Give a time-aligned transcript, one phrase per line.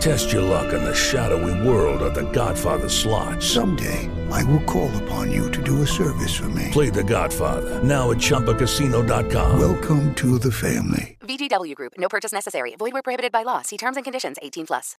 [0.00, 3.42] Test your luck in the shadowy world of The Godfather slot.
[3.42, 6.68] Someday, I will call upon you to do a service for me.
[6.70, 9.58] Play The Godfather now at ChumbaCasino.com.
[9.58, 11.16] Welcome to the family.
[11.22, 11.94] VGW Group.
[11.98, 12.76] No purchase necessary.
[12.76, 13.62] Void where prohibited by law.
[13.62, 14.38] See terms and conditions.
[14.40, 14.96] 18 plus.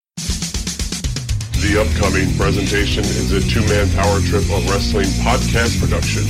[1.62, 6.24] The upcoming presentation is a two-man power trip of wrestling podcast production.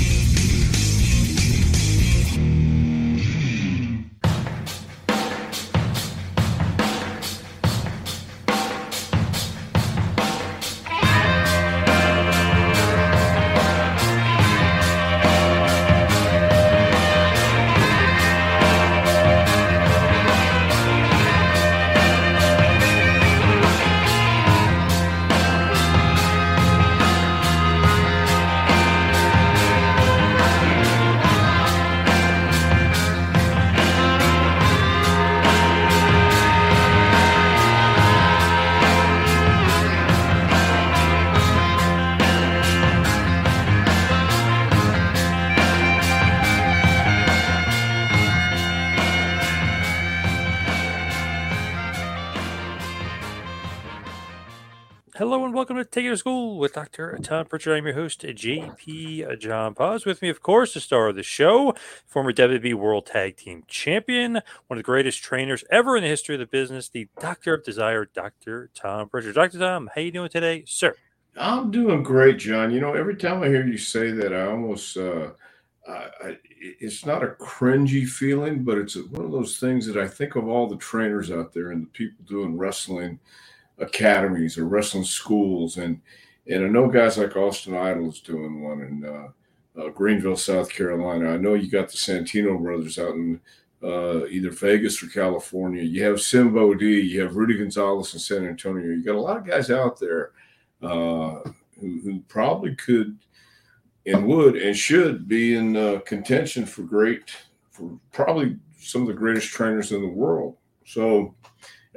[55.19, 57.19] Hello and welcome to Take It to School with Dr.
[57.21, 57.77] Tom Prichard.
[57.77, 60.05] I'm your host, JP John Poz.
[60.05, 61.75] With me, of course, the star of the show,
[62.07, 66.35] former WWE World Tag Team Champion, one of the greatest trainers ever in the history
[66.35, 68.69] of the business, the Doctor of Desire, Dr.
[68.73, 69.35] Tom Prichard.
[69.35, 69.59] Dr.
[69.59, 70.95] Tom, how you doing today, sir?
[71.35, 72.71] I'm doing great, John.
[72.71, 75.31] You know, every time I hear you say that, I almost, uh,
[75.85, 80.37] I, it's not a cringy feeling, but it's one of those things that I think
[80.37, 83.19] of all the trainers out there and the people doing wrestling
[83.79, 86.01] academies or wrestling schools, and
[86.47, 89.27] and I know guys like Austin Idol is doing one in uh,
[89.79, 91.31] uh, Greenville, South Carolina.
[91.31, 93.39] I know you got the Santino brothers out in
[93.83, 95.83] uh, either Vegas or California.
[95.83, 98.87] You have Simbo D, you have Rudy Gonzalez in San Antonio.
[98.87, 100.31] You got a lot of guys out there
[100.81, 101.39] uh,
[101.79, 103.17] who, who probably could
[104.05, 107.31] and would and should be in uh, contention for great,
[107.69, 110.57] for probably some of the greatest trainers in the world.
[110.85, 111.35] So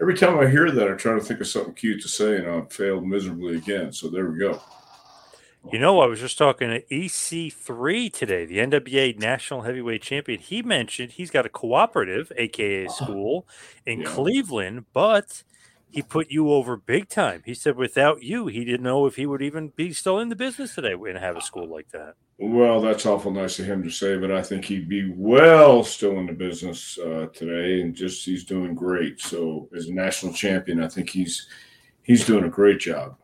[0.00, 2.48] every time I hear that, I try to think of something cute to say, and
[2.48, 3.92] I've failed miserably again.
[3.92, 4.60] So there we go.
[5.70, 10.40] You know, I was just talking to EC3 today, the NWA National Heavyweight Champion.
[10.40, 13.46] He mentioned he's got a cooperative, aka ah, school,
[13.86, 14.08] in Yeah.
[14.08, 15.44] Cleveland, but
[15.92, 17.42] he put you over big time.
[17.44, 20.36] He said without you, he didn't know if he would even be still in the
[20.36, 22.14] business today and have a school like that.
[22.38, 26.18] Well, that's awful nice of him to say, but I think he'd be well still
[26.18, 29.20] in the business uh, today, and just he's doing great.
[29.20, 31.46] So as a national champion, I think he's
[32.02, 33.16] he's doing a great job.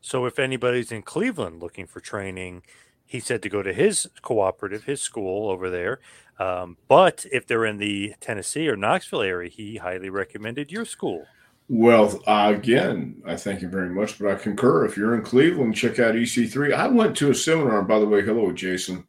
[0.00, 2.62] So if anybody's in Cleveland looking for training,
[3.06, 6.00] he said to go to his cooperative, his school over there.
[6.40, 11.24] Um, but if they're in the Tennessee or Knoxville area, he highly recommended your school.
[11.68, 14.86] Well, uh, again, I thank you very much, but I concur.
[14.86, 16.72] If you're in Cleveland, check out EC3.
[16.72, 18.22] I went to a seminar, by the way.
[18.22, 19.04] Hello, Jason.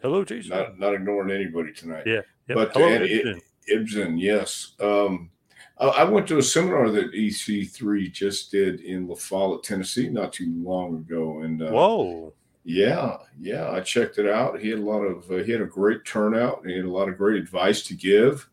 [0.00, 0.50] Hello, Jason.
[0.50, 2.04] Not not ignoring anybody tonight.
[2.06, 2.22] yeah.
[2.48, 2.56] Yep.
[2.56, 3.40] but Hello, Ibsen.
[3.68, 4.72] Ibsen, yes.
[4.80, 5.30] Um,
[5.78, 10.32] I, I went to a seminar that EC3 just did in La Follette, Tennessee, not
[10.32, 12.32] too long ago, and uh, Whoa.
[12.64, 14.58] yeah, yeah, I checked it out.
[14.58, 16.66] He had a lot of, uh, he had a great turnout.
[16.66, 18.48] He had a lot of great advice to give,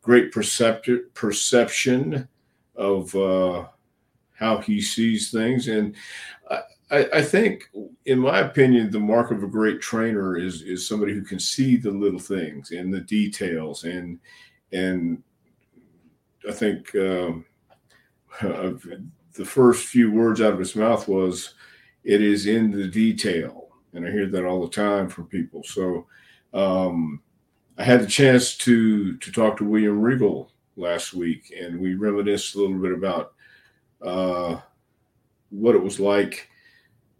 [0.00, 2.26] great perceptive perception
[2.76, 3.66] of uh,
[4.32, 5.94] how he sees things, and
[6.90, 7.70] I, I, think,
[8.04, 11.76] in my opinion, the mark of a great trainer is is somebody who can see
[11.76, 14.20] the little things and the details, and
[14.72, 15.22] and
[16.48, 17.44] I think um,
[18.40, 21.54] the first few words out of his mouth was,
[22.04, 25.64] "It is in the detail," and I hear that all the time from people.
[25.64, 26.06] So
[26.54, 27.20] um,
[27.78, 32.54] I had the chance to to talk to William Regal last week, and we reminisced
[32.54, 33.32] a little bit about
[34.02, 34.60] uh,
[35.50, 36.48] what it was like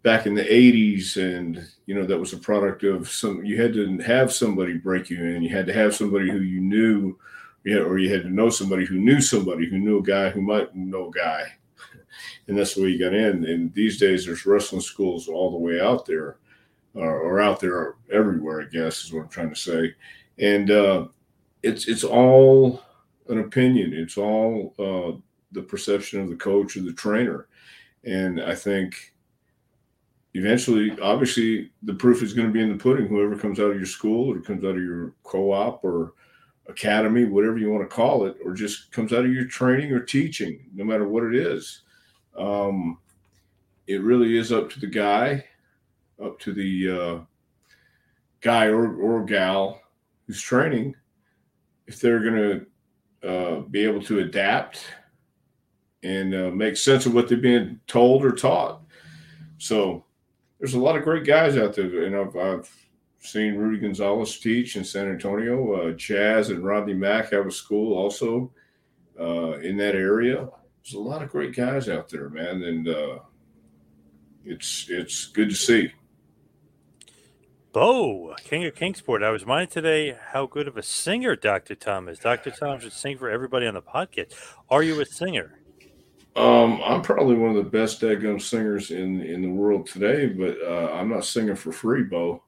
[0.03, 3.73] back in the 80s and you know that was a product of some you had
[3.73, 7.17] to have somebody break you in you had to have somebody who you knew
[7.75, 10.73] or you had to know somebody who knew somebody who knew a guy who might
[10.75, 11.43] know a guy,
[12.47, 13.45] and that's the way you got in.
[13.45, 16.37] And these days, there's wrestling schools all the way out there,
[16.93, 18.61] or, or out there everywhere.
[18.61, 19.93] I guess is what I'm trying to say.
[20.39, 21.07] And uh,
[21.63, 22.81] it's it's all
[23.29, 23.93] an opinion.
[23.93, 25.19] It's all uh,
[25.51, 27.47] the perception of the coach or the trainer.
[28.03, 29.13] And I think
[30.33, 33.07] eventually, obviously, the proof is going to be in the pudding.
[33.07, 36.13] Whoever comes out of your school or comes out of your co-op or
[36.67, 40.01] academy, whatever you want to call it, or just comes out of your training or
[40.01, 41.83] teaching, no matter what it is.
[42.37, 42.99] Um,
[43.87, 45.45] it really is up to the guy,
[46.23, 47.19] up to the uh,
[48.41, 49.81] guy or, or gal
[50.25, 50.93] who's training,
[51.87, 52.65] if they're going to
[53.23, 54.85] uh, be able to adapt
[56.03, 58.81] and uh, make sense of what they're being told or taught.
[59.57, 60.05] So
[60.59, 62.71] there's a lot of great guys out there, and I've, I've
[63.19, 65.73] seen Rudy Gonzalez teach in San Antonio.
[65.73, 68.51] Uh, Chaz and Rodney Mack have a school also
[69.19, 70.47] uh, in that area.
[70.83, 73.19] There's a lot of great guys out there, man, and uh,
[74.45, 75.91] it's it's good to see.
[77.79, 79.21] Bo, King of Kingsport.
[79.21, 81.75] I was reminded today how good of a singer Dr.
[81.75, 82.17] Tom is.
[82.17, 82.49] Dr.
[82.49, 84.33] Tom should sing for everybody on the podcast.
[84.67, 85.59] Are you a singer?
[86.35, 90.57] Um, I'm probably one of the best daggum singers in in the world today, but
[90.59, 92.41] uh, I'm not singing for free, Bo.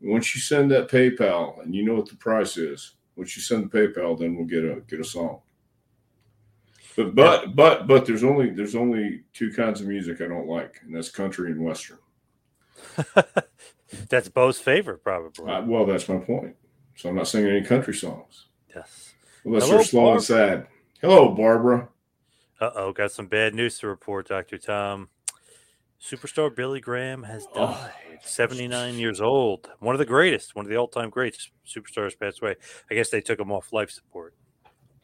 [0.00, 3.68] Once you send that PayPal, and you know what the price is, once you send
[3.68, 5.40] the PayPal, then we'll get a get a song.
[6.96, 10.78] But but but but there's only there's only two kinds of music I don't like,
[10.84, 11.98] and that's country and western.
[14.08, 15.50] that's Bo's favorite, probably.
[15.50, 16.56] Uh, well, that's my point.
[16.96, 18.46] So I'm not singing any country songs.
[18.74, 19.14] Yes.
[19.44, 20.16] Unless Hello, they're slow Barbara.
[20.16, 20.66] and sad.
[21.00, 21.88] Hello, Barbara.
[22.60, 24.58] Uh oh, got some bad news to report, Dr.
[24.58, 25.08] Tom.
[26.00, 27.66] Superstar Billy Graham has oh.
[27.66, 28.18] died, oh.
[28.22, 29.70] 79 years old.
[29.80, 31.50] One of the greatest, one of the all time greats.
[31.66, 32.56] Superstars passed away.
[32.90, 34.34] I guess they took him off life support.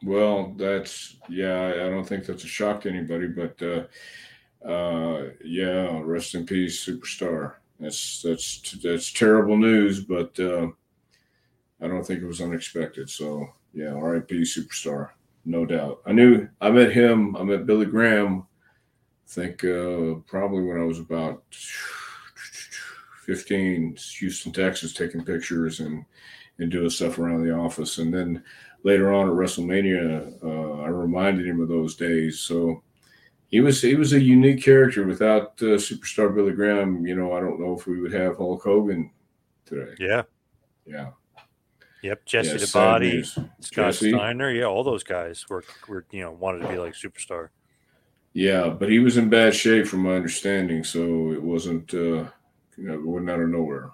[0.02, 6.00] Well, that's, yeah, I don't think that's a shock to anybody, but uh, uh, yeah,
[6.02, 7.54] rest in peace, superstar.
[7.80, 10.68] That's, that's, that's terrible news, but uh,
[11.80, 13.10] I don't think it was unexpected.
[13.10, 15.10] So, yeah, RIP, superstar
[15.44, 16.00] no doubt.
[16.06, 17.36] I knew I met him.
[17.36, 18.46] I met Billy Graham.
[19.26, 21.42] I think uh, probably when I was about
[23.24, 26.04] 15, Houston, Texas, taking pictures and
[26.58, 27.98] and doing stuff around the office.
[27.98, 28.44] And then
[28.84, 32.38] later on at WrestleMania, uh, I reminded him of those days.
[32.38, 32.80] So
[33.48, 35.06] he was he was a unique character.
[35.06, 38.62] Without uh, superstar Billy Graham, you know, I don't know if we would have Hulk
[38.62, 39.10] Hogan
[39.66, 39.94] today.
[39.98, 40.22] Yeah,
[40.86, 41.10] yeah.
[42.02, 44.10] Yep, Jesse yeah, the Body, Scott Jesse.
[44.10, 47.48] Steiner, yeah, all those guys were were you know wanted to be like superstar.
[48.34, 52.26] Yeah, but he was in bad shape from my understanding, so it wasn't uh
[52.76, 53.90] you know, it wasn't out of nowhere.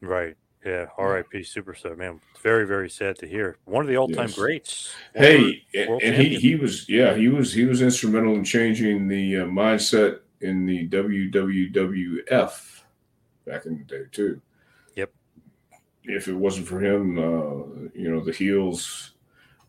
[0.00, 0.36] Right.
[0.64, 0.86] Yeah.
[0.96, 1.42] R.I.P.
[1.42, 2.20] super Superstar, man.
[2.40, 3.56] Very, very sad to hear.
[3.64, 4.38] One of the all-time yes.
[4.38, 4.94] greats.
[5.14, 9.44] Hey, and he he was yeah he was he was instrumental in changing the uh,
[9.46, 12.82] mindset in the WWF
[13.46, 14.40] back in the day too
[14.94, 15.12] Yep.
[16.04, 19.12] if it wasn't for him, uh, you know, the heels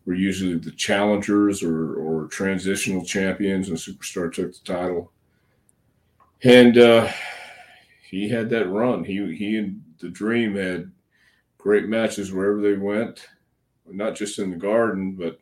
[0.04, 5.12] were usually the challengers or, or transitional champions, and Superstar took the title.
[6.42, 7.10] And uh,
[8.04, 9.04] he had that run.
[9.04, 10.90] He he and the Dream had
[11.58, 13.26] great matches wherever they went,
[13.86, 15.38] not just in the Garden, but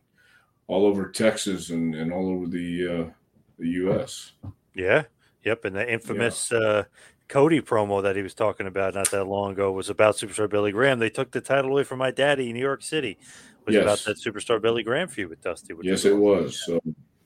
[0.68, 3.10] all over Texas and, and all over the uh,
[3.58, 4.32] the U.S.
[4.74, 5.04] Yeah.
[5.44, 5.64] Yep.
[5.64, 6.58] And the infamous yeah.
[6.58, 6.84] uh,
[7.28, 10.72] Cody promo that he was talking about not that long ago was about Superstar Billy
[10.72, 10.98] Graham.
[10.98, 13.12] They took the title away from my daddy in New York City.
[13.20, 13.82] It was yes.
[13.82, 15.74] about that Superstar Billy Graham feud with Dusty.
[15.82, 16.62] Yes, it was.
[16.64, 16.80] So,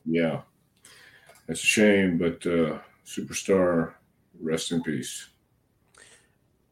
[0.05, 0.43] yeah,
[1.49, 3.95] it's a shame, but uh, Superstar,
[4.41, 5.29] rest in peace.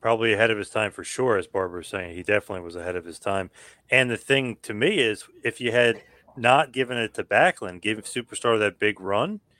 [0.00, 2.14] Probably ahead of his time for sure, as Barbara was saying.
[2.14, 3.50] He definitely was ahead of his time.
[3.90, 6.02] And the thing to me is, if you had
[6.36, 9.40] not given it to Backlund, give Superstar that big run–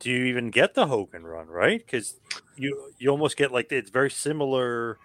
[0.00, 1.78] do you even get the Hogan run, right?
[1.84, 2.20] Because
[2.56, 4.98] you you almost get like it's very similar,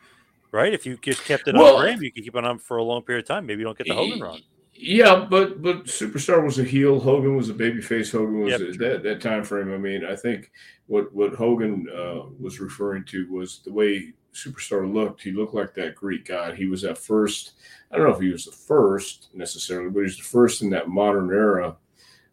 [0.51, 0.74] right?
[0.74, 2.84] If you just kept it well, on Graham, you could keep it on for a
[2.84, 3.46] long period of time.
[3.46, 4.41] Maybe you don't get the Hogan run.
[4.82, 7.02] Yeah, but but Superstar was a heel.
[7.02, 8.14] Hogan was a babyface.
[8.14, 9.74] Hogan was yep, a, that that time frame.
[9.74, 10.52] I mean, I think
[10.88, 15.22] what what Hogan uh, was referring to was the way Superstar looked.
[15.22, 16.56] He looked like that Greek god.
[16.56, 17.56] He was at first.
[17.92, 20.70] I don't know if he was the first necessarily, but he was the first in
[20.70, 21.76] that modern era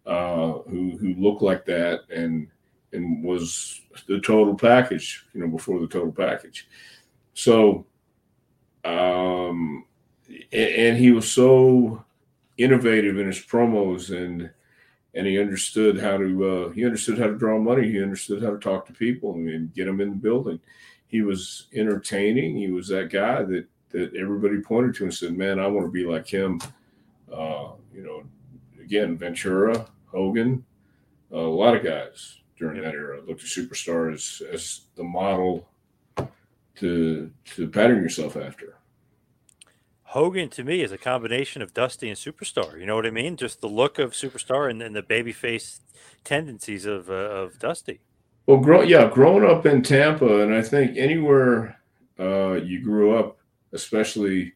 [0.06, 2.46] uh, who who looked like that and
[2.92, 6.68] and was the total package, you know, before the total package.
[7.34, 7.86] So,
[8.84, 9.84] um,
[10.28, 12.04] and, and he was so
[12.58, 14.50] innovative in his promos and
[15.14, 17.90] and he understood how to uh, he understood how to draw money.
[17.90, 20.60] He understood how to talk to people and get them in the building.
[21.08, 22.56] He was entertaining.
[22.56, 25.90] He was that guy that that everybody pointed to and said, "Man, I want to
[25.90, 26.60] be like him."
[27.32, 28.24] Uh, you know,
[28.80, 30.64] again, Ventura, Hogan,
[31.32, 35.66] a lot of guys during that era looked at Superstar as, as the model
[36.76, 38.76] to to pattern yourself after.
[40.10, 42.78] Hogan to me is a combination of Dusty and Superstar.
[42.78, 43.36] You know what I mean?
[43.36, 45.80] Just the look of Superstar and then the babyface
[46.22, 48.00] tendencies of uh, of Dusty.
[48.46, 51.80] Well, grow, yeah, growing up in Tampa, and I think anywhere
[52.20, 53.38] uh, you grew up,
[53.72, 54.52] especially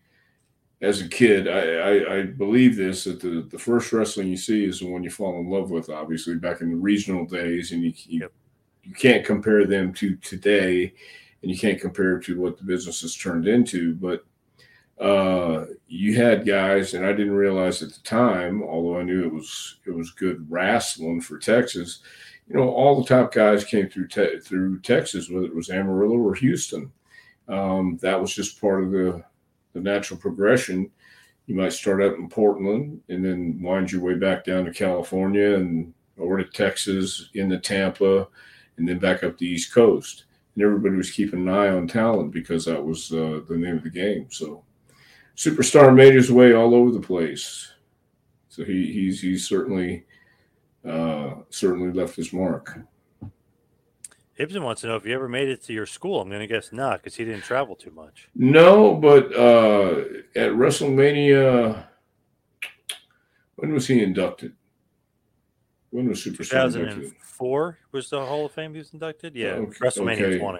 [0.80, 4.64] as a kid, I, I, I, believe this that the, the first wrestling you see
[4.64, 5.90] is the one you fall in love with.
[5.90, 8.32] Obviously, back in the regional days, and you you, yep.
[8.84, 10.94] you can't compare them to today,
[11.42, 13.94] and you can't compare to what the business has turned into.
[13.96, 14.24] But
[15.00, 19.32] uh, you had guys, and I didn't realize at the time, although I knew it
[19.32, 22.00] was it was good wrestling for Texas.
[22.48, 26.18] You know, all the top guys came through te- through Texas, whether it was Amarillo
[26.18, 26.92] or Houston.
[27.48, 29.24] Um, that was just part of the
[29.72, 30.90] the natural progression.
[31.46, 35.54] You might start out in Portland and then wind your way back down to California
[35.54, 38.28] and over to Texas, into Tampa,
[38.76, 40.24] and then back up the East Coast.
[40.54, 43.82] And everybody was keeping an eye on talent because that was uh, the name of
[43.82, 44.26] the game.
[44.30, 44.62] So,
[45.36, 47.72] superstar made his way all over the place.
[48.48, 50.04] So he, he's he's certainly
[50.86, 52.78] uh, certainly left his mark.
[54.36, 56.20] Ibsen wants to know if you ever made it to your school.
[56.20, 58.28] I'm going to guess not because he didn't travel too much.
[58.34, 60.00] No, but uh,
[60.34, 61.84] at WrestleMania,
[63.56, 64.54] when was he inducted?
[65.90, 67.92] When was Superstar 2004 inducted?
[67.92, 69.36] was the Hall of Fame he was inducted?
[69.36, 70.38] Yeah, okay, WrestleMania okay.
[70.38, 70.58] 20.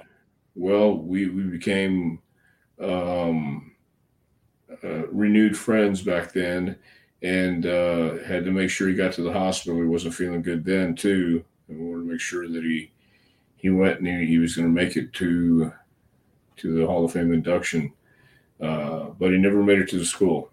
[0.56, 2.18] Well, we, we became
[2.82, 3.69] um,
[4.84, 6.76] uh, renewed friends back then
[7.22, 9.80] and uh, had to make sure he got to the hospital.
[9.80, 11.44] He wasn't feeling good then, too.
[11.68, 12.92] And we wanted to make sure that he
[13.56, 15.72] he went and he, he was going to make it to
[16.56, 17.92] to the Hall of Fame induction,
[18.60, 20.50] uh, but he never made it to the school.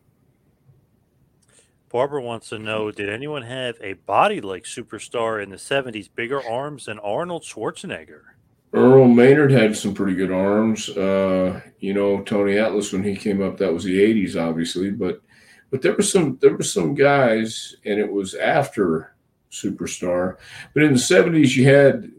[1.90, 6.46] Barbara wants to know Did anyone have a body like superstar in the 70s, bigger
[6.46, 8.37] arms than Arnold Schwarzenegger?
[8.74, 10.90] Earl Maynard had some pretty good arms.
[10.90, 15.22] Uh, you know, Tony Atlas when he came up, that was the 80s, obviously, but
[15.70, 19.16] but there were some there were some guys, and it was after
[19.52, 20.38] Superstar.
[20.74, 22.12] But in the 70s, you had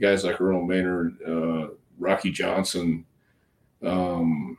[0.00, 3.04] guys like Earl Maynard, uh, Rocky Johnson,
[3.82, 4.58] um,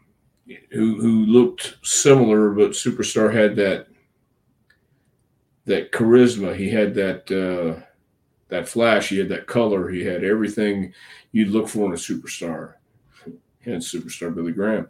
[0.71, 3.87] who who looked similar, but Superstar had that
[5.65, 6.55] that charisma.
[6.55, 7.85] He had that uh,
[8.49, 9.09] that flash.
[9.09, 9.89] He had that color.
[9.89, 10.93] He had everything
[11.31, 12.73] you'd look for in a superstar.
[13.65, 14.87] And superstar Billy Graham,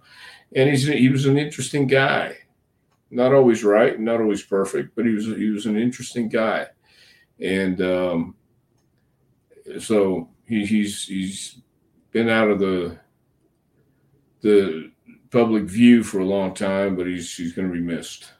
[0.55, 2.37] and he's he was an interesting guy.
[3.09, 6.67] Not always right, not always perfect, but he was he was an interesting guy,
[7.39, 8.35] and um,
[9.79, 11.61] so he, he's he's
[12.11, 12.99] been out of the
[14.41, 14.91] the
[15.31, 18.31] public view for a long time, but he's he's going to be missed.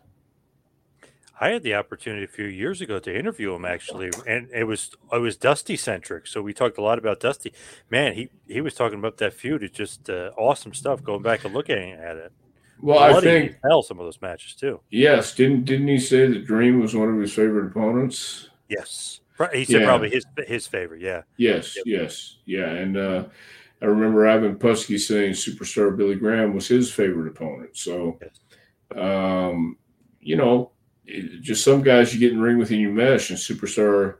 [1.41, 4.91] I had the opportunity a few years ago to interview him actually, and it was
[5.11, 6.27] it was Dusty centric.
[6.27, 7.53] So we talked a lot about Dusty.
[7.89, 9.63] Man, he he was talking about that feud.
[9.63, 11.03] It's just uh, awesome stuff.
[11.03, 12.31] Going back and looking at it.
[12.81, 14.81] Well, Bloody I think hell some of those matches too.
[14.89, 18.49] Yes, didn't didn't he say that Dream was one of his favorite opponents?
[18.67, 19.21] Yes.
[19.53, 19.87] He said yeah.
[19.87, 21.01] probably his his favorite.
[21.01, 21.21] Yeah.
[21.37, 21.77] Yes.
[21.77, 21.83] Yep.
[21.87, 22.37] Yes.
[22.45, 22.69] Yeah.
[22.69, 23.25] And uh,
[23.81, 27.77] I remember Ivan Putski saying superstar Billy Graham was his favorite opponent.
[27.77, 28.19] So,
[28.95, 29.77] um,
[30.19, 30.71] you know,
[31.41, 34.17] just some guys you get in the ring with and you mesh, and superstar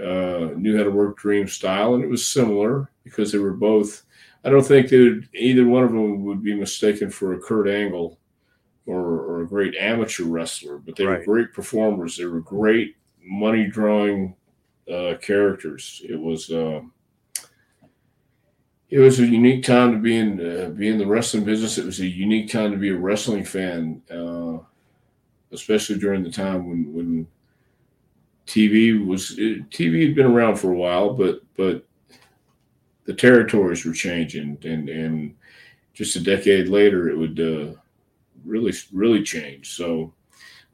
[0.00, 4.02] uh, knew how to work Dream style, and it was similar because they were both.
[4.44, 8.18] I don't think that either one of them would be mistaken for a Kurt Angle
[8.86, 11.18] or, or a great amateur wrestler, but they right.
[11.18, 12.16] were great performers.
[12.16, 14.36] They were great money drawing
[14.90, 16.02] uh, characters.
[16.08, 16.80] It was uh,
[18.88, 21.78] it was a unique time to be in uh, be in the wrestling business.
[21.78, 24.58] It was a unique time to be a wrestling fan, uh,
[25.52, 27.26] especially during the time when when
[28.46, 31.84] TV was TV had been around for a while, but but
[33.04, 35.34] the territories were changing, and and
[35.94, 37.72] just a decade later, it would uh,
[38.44, 39.74] really really change.
[39.74, 40.12] So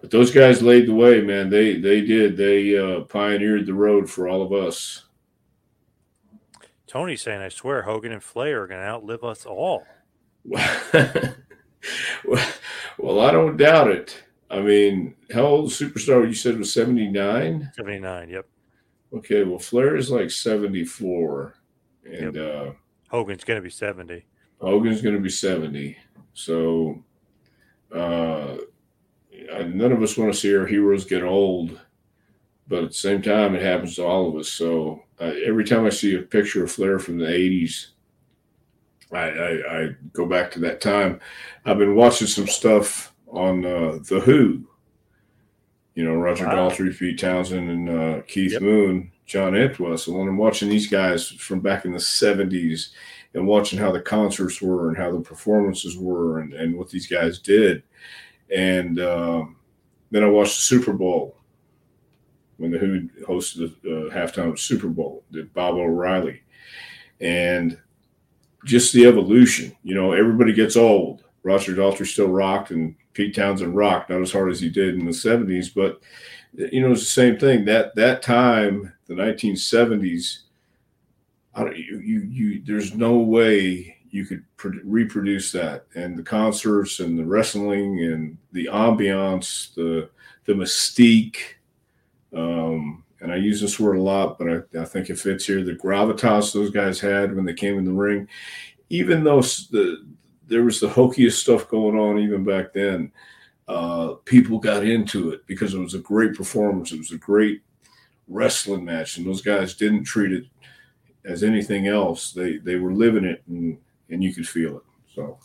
[0.03, 1.49] but those guys laid the way, man.
[1.49, 2.37] They they did.
[2.37, 5.05] They uh, pioneered the road for all of us.
[6.89, 9.85] Tony's saying, "I swear, Hogan and Flair are going to outlive us all."
[10.45, 11.33] well,
[12.99, 14.25] well, I don't doubt it.
[14.53, 17.73] I mean, how old superstar you said was seventy nine?
[17.75, 18.29] Seventy nine.
[18.29, 18.47] Yep.
[19.15, 19.45] Okay.
[19.45, 21.55] Well, Flair is like seventy four,
[22.05, 22.55] and yep.
[22.55, 22.71] uh,
[23.09, 24.27] Hogan's going to be seventy.
[24.61, 25.97] Hogan's going to be seventy.
[26.35, 27.03] So.
[27.95, 28.57] Uh,
[29.67, 31.79] none of us want to see our heroes get old,
[32.69, 34.49] but at the same time, it happens to all of us.
[34.49, 37.89] So uh, every time I see a picture of Flair from the '80s,
[39.13, 41.21] I, I, I, go back to that time.
[41.65, 44.65] I've been watching some stuff on uh, the Who,
[45.95, 46.69] You know, Roger Wow.
[46.69, 48.63] Daltrey, Pete Townshend, and uh, Keith Yep.
[48.63, 50.21] Moon, John Entwistle.
[50.21, 52.91] And I'm watching these guys from back in the 70s
[53.35, 57.07] and watching how the concerts were and how the performances were and, and what these
[57.07, 57.83] guys did.
[58.55, 59.57] And um,
[60.11, 61.37] then I watched the Super Bowl
[62.59, 66.43] when the Who hosted the uh, halftime Super Bowl, did Baba O'Riley.
[67.21, 67.79] And
[68.65, 71.25] just the evolution, you know, everybody gets old.
[71.43, 75.05] Roger Daltrey still rocked and Pete Townshend rocked, not as hard as he did in
[75.05, 76.01] the 70s, but
[76.55, 77.65] you know, it's the same thing.
[77.65, 80.41] That that time, the 1970s,
[81.55, 85.87] I don't, you, you, you, there's no way you could pr- reproduce that.
[85.95, 90.11] And the concerts and the wrestling and the ambiance, the
[90.45, 91.39] the mystique,
[92.35, 95.63] um, and I use this word a lot, but I, I think it fits here.
[95.63, 98.29] The gravitas those guys had when they came in the ring,
[98.91, 100.05] even though the
[100.47, 103.13] there was the hokiest stuff going on even back then,
[103.69, 106.93] uh, people got into it because it was a great performance.
[106.93, 107.63] It was a great
[108.29, 110.45] wrestling match, and those guys didn't treat it
[111.25, 112.33] as anything else.
[112.33, 113.79] They they were living it, and
[114.11, 114.83] and you could feel it.
[115.15, 115.39] So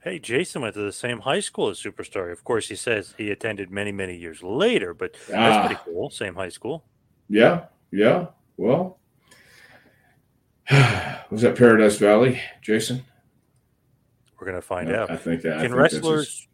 [0.00, 2.30] Hey, Jason went to the same high school as Superstar.
[2.32, 5.66] Of course, he says he attended many, many years later, but that's Ah.
[5.66, 6.08] pretty cool.
[6.10, 6.84] Same high school.
[7.28, 8.26] yeah, yeah.
[8.56, 8.98] Well,
[11.30, 13.02] was that Paradise Valley, Jason?
[14.38, 15.10] We're gonna find Yeah, out.
[15.10, 15.54] I think that.
[15.58, 16.48] I Can think wrestlers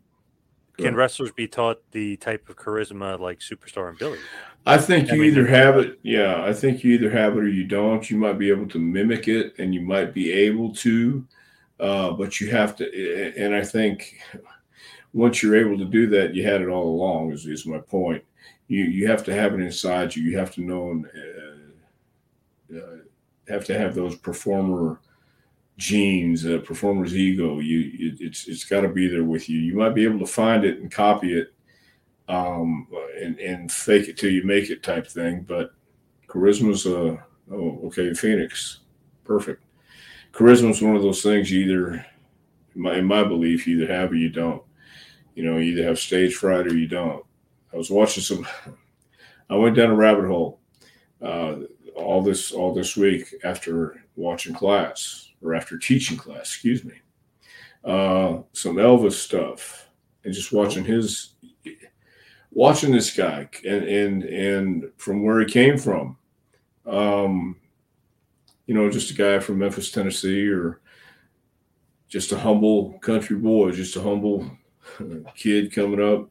[0.77, 4.19] can wrestlers be taught the type of charisma like Superstar and Billy?
[4.67, 5.99] I think I you mean, either have it.
[6.03, 8.09] Yeah, I think you either have it or you don't.
[8.11, 11.25] You might be able to mimic it, and you might be able to,
[11.81, 13.35] uh, but you have to.
[13.37, 14.19] And I think
[15.13, 17.33] once you're able to do that, you had it all along.
[17.33, 18.25] Is, is my point.
[18.69, 20.23] You you have to have it inside you.
[20.25, 21.07] You have to know and
[22.75, 22.97] uh, uh,
[23.49, 24.99] have to have those performer
[25.77, 27.59] genes, uh, performer's ego.
[27.61, 29.59] You it, it's it's got to be there with you.
[29.59, 31.53] You might be able to find it and copy it
[32.29, 32.87] um,
[33.21, 35.43] and, and fake it till you make it type thing.
[35.43, 35.73] But
[36.29, 38.81] charisma's a oh okay Phoenix,
[39.25, 39.63] perfect.
[40.33, 42.07] Charisma's one of those things you either,
[42.75, 44.63] in my, in my belief, you either have or you don't.
[45.37, 47.25] You know, you either have stage fright or you don't.
[47.73, 48.47] I was watching some.
[49.51, 50.61] I went down a rabbit hole
[51.25, 51.57] uh,
[51.97, 56.41] all this all this week after watching class or after teaching class.
[56.41, 56.95] Excuse me.
[57.85, 59.85] Uh, some Elvis stuff
[60.25, 61.35] and just watching his
[62.51, 66.17] watching this guy and and and from where he came from
[66.87, 67.57] um
[68.67, 70.81] you know just a guy from memphis tennessee or
[72.09, 74.49] just a humble country boy just a humble
[75.37, 76.31] kid coming up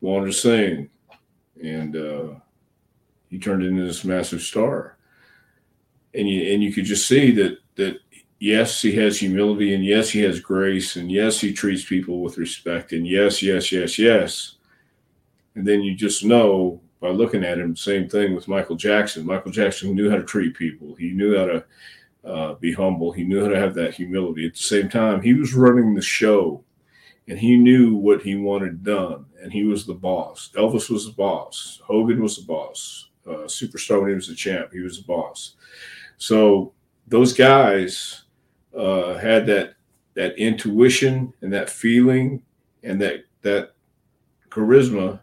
[0.00, 0.90] wanted to sing
[1.62, 2.34] and uh
[3.30, 4.98] he turned into this massive star
[6.14, 7.98] and you and you could just see that that
[8.38, 12.38] yes he has humility and yes he has grace and yes he treats people with
[12.38, 14.54] respect and yes yes yes yes
[15.54, 19.24] and then you just know by looking at him, same thing with Michael Jackson.
[19.24, 20.94] Michael Jackson knew how to treat people.
[20.96, 21.64] He knew how to
[22.24, 23.12] uh, be humble.
[23.12, 24.46] He knew how to have that humility.
[24.46, 26.64] At the same time, he was running the show
[27.28, 29.26] and he knew what he wanted done.
[29.40, 30.50] And he was the boss.
[30.56, 31.80] Elvis was the boss.
[31.84, 33.10] Hogan was the boss.
[33.26, 35.54] Uh, Superstar when he was the champ, he was the boss.
[36.16, 36.72] So
[37.06, 38.22] those guys
[38.76, 39.74] uh, had that
[40.14, 42.42] that intuition and that feeling
[42.82, 43.72] and that that
[44.50, 45.20] charisma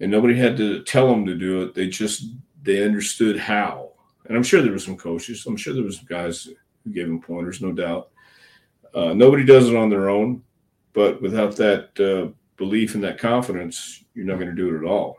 [0.00, 1.74] and nobody had to tell them to do it.
[1.74, 2.24] They just
[2.62, 3.90] they understood how.
[4.26, 5.44] And I'm sure there were some coaches.
[5.46, 6.48] I'm sure there was some guys
[6.84, 8.10] who gave them pointers, no doubt.
[8.94, 10.42] Uh, nobody does it on their own,
[10.92, 14.84] but without that uh, belief and that confidence, you're not going to do it at
[14.84, 15.18] all.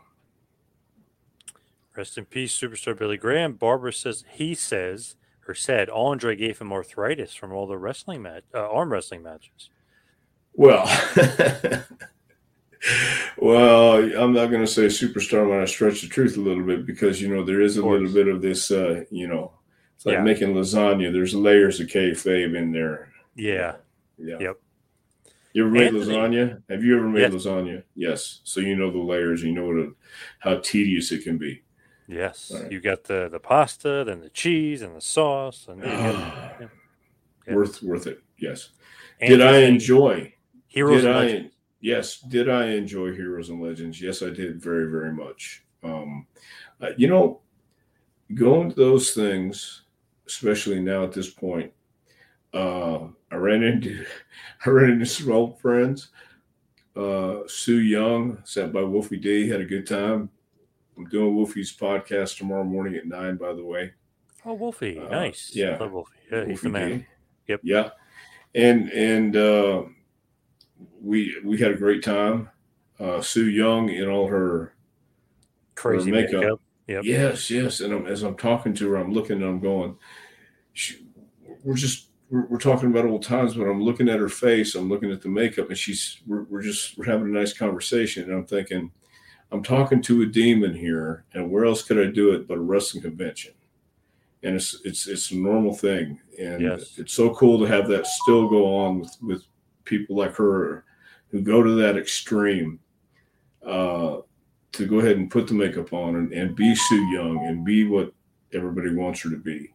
[1.96, 3.54] Rest in peace, Superstar Billy Graham.
[3.54, 5.16] Barbara says he says
[5.48, 9.70] or said Andre gave him arthritis from all the wrestling match, uh, arm wrestling matches.
[10.52, 10.84] Well,
[13.38, 16.86] well, I'm not going to say superstar when I stretch the truth a little bit
[16.86, 18.70] because you know there is a little bit of this.
[18.70, 19.52] Uh, you know,
[19.96, 20.22] it's like Yeah.
[20.22, 21.12] making lasagna.
[21.12, 23.12] There's layers of kayfabe in there.
[23.34, 23.76] Yeah.
[24.18, 24.36] Yeah.
[24.40, 24.56] Yep.
[25.54, 26.04] You ever made Anthony.
[26.14, 26.62] lasagna?
[26.68, 27.32] Have you ever made Yes.
[27.32, 27.82] lasagna?
[27.94, 28.40] Yes.
[28.44, 29.42] So you know the layers.
[29.42, 29.92] You know what a,
[30.40, 31.62] how tedious it can be.
[32.08, 32.50] Yes.
[32.52, 32.72] All right.
[32.72, 35.90] You got the the pasta, then the cheese and the sauce, and then
[36.60, 36.68] you
[37.46, 37.54] Yeah.
[37.54, 38.22] Worth worth it.
[38.38, 38.70] Yes.
[39.20, 40.34] Did I enjoy?
[40.66, 41.20] Heroes did and I?
[41.20, 41.54] Legends?
[41.80, 42.20] Yes.
[42.20, 44.00] Did I enjoy Heroes and Legends?
[44.00, 45.64] Yes, I did very very much.
[45.82, 46.26] Um,
[46.80, 47.40] uh, you know,
[48.34, 49.82] going to those things,
[50.26, 51.72] especially now at this point,
[52.54, 54.04] uh, I ran into
[54.66, 56.08] I ran into some old friends.
[56.96, 60.30] Uh, Su Yung sat by Wolfie D, had a good time.
[60.98, 63.92] I'm doing Wolfie's podcast tomorrow morning at nine, by the way.
[64.44, 65.52] Oh, Wolfie, Uh, nice.
[65.54, 65.76] yeah.
[65.78, 66.12] Love Wolfie.
[66.30, 66.98] Yeah, he's Wolfie the man.
[66.98, 67.06] D.
[67.48, 67.60] Yep.
[67.62, 67.90] Yeah.
[68.54, 69.82] And and uh,
[71.00, 72.50] we we had a great time.
[72.98, 74.74] uh, Su Yung in all her
[75.76, 76.40] Crazy her makeup.
[76.40, 76.60] makeup.
[76.88, 77.04] Yep.
[77.04, 77.80] Yes, yes.
[77.80, 79.96] And I'm, as I'm talking to her, I'm looking and I'm going,
[80.72, 81.06] she,
[81.62, 84.74] we're just, we're, we're talking about old times, but I'm looking at her face.
[84.74, 88.24] I'm looking at the makeup and she's, we're, we're just, we're having a nice conversation.
[88.24, 88.90] And I'm thinking,
[89.50, 91.24] I'm talking to a demon here.
[91.34, 93.54] And where else could I do it but a wrestling convention?
[94.42, 96.20] And it's, it's, it's a normal thing.
[96.38, 96.98] And Yes.
[96.98, 99.42] it's so cool to have that still go on with, with
[99.84, 100.84] people like her
[101.30, 102.78] who go to that extreme.
[103.66, 104.18] Uh,
[104.72, 107.86] to go ahead and put the makeup on and, and be Su Yung and be
[107.86, 108.12] what
[108.52, 109.72] everybody wants her to be.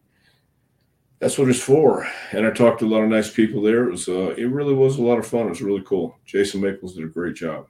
[1.18, 2.08] That's what it's for.
[2.32, 3.84] And I talked to a lot of nice people there.
[3.88, 5.46] It was uh, it really was a lot of fun.
[5.46, 6.16] It was really cool.
[6.24, 7.66] Jason Maples did a great job.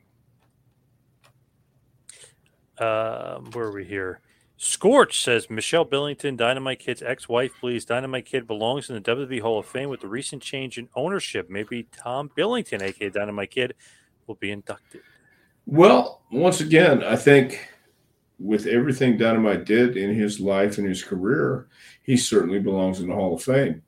[2.78, 4.20] Um, where are we here?
[4.56, 9.58] Scorch says Michelle Billington, Dynamite Kid's ex-wife, believes Dynamite Kid belongs in the WWE Hall
[9.58, 11.50] of Fame with the recent change in ownership.
[11.50, 13.74] Maybe Tom Billington, aka Dynamite Kid,
[14.26, 15.02] will be inducted.
[15.66, 17.68] Well, once again, I think
[18.38, 21.68] with everything Dynamite did in his life and his career,
[22.02, 23.82] he certainly belongs in the Hall of Fame.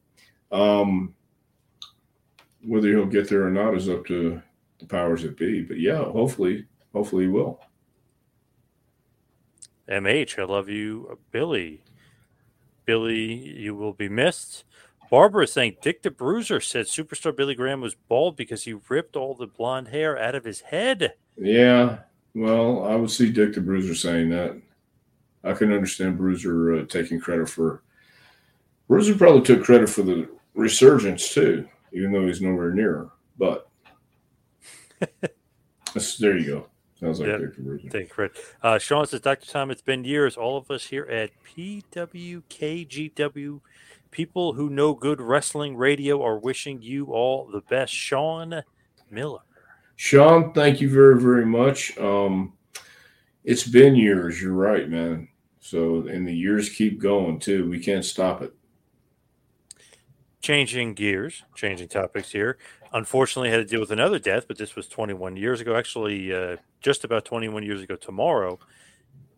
[0.51, 1.15] Um,
[2.65, 4.43] whether he'll get there or not is up to
[4.79, 5.63] the powers that be.
[5.63, 7.61] But yeah, hopefully, hopefully he will.
[9.89, 11.83] MH, I love you, Billy.
[12.85, 14.65] Billy, you will be missed.
[15.11, 19.17] Barbara is saying Dick the Bruiser said superstar Billy Graham was bald because he ripped
[19.17, 21.15] all the blonde hair out of his head.
[21.37, 21.99] Yeah,
[22.35, 24.61] well, I would see Dick the Bruiser saying that.
[25.45, 27.83] I can understand Bruiser uh, taking credit for.
[28.89, 33.11] Bruiser probably took credit for the resurgence too, even though he's nowhere near her.
[33.39, 33.69] But
[36.19, 36.67] there you go.
[37.01, 37.39] Sounds like Yeah.
[37.59, 37.89] Bruiser.
[37.91, 38.37] Take credit.
[38.63, 39.47] Uh, Sean says, Dr.
[39.47, 40.37] Tom, it's been years.
[40.37, 43.61] All of us here at PWKGW,
[44.11, 47.93] people who know good wrestling radio, are wishing you all the best.
[47.93, 48.63] Sean
[49.11, 49.41] Miller.
[49.97, 51.97] Sean, thank you very, very much.
[51.99, 52.55] Um,
[53.45, 54.41] it's been years.
[54.41, 55.29] You're right, man.
[55.61, 57.69] So, and the years keep going too.
[57.69, 58.55] We can't stop it.
[60.41, 62.57] Changing gears, changing topics here.
[62.97, 65.77] Unfortunately, had to deal with another death, but this was 21 years ago.
[65.77, 68.59] Actually, uh, just about 21 years ago tomorrow.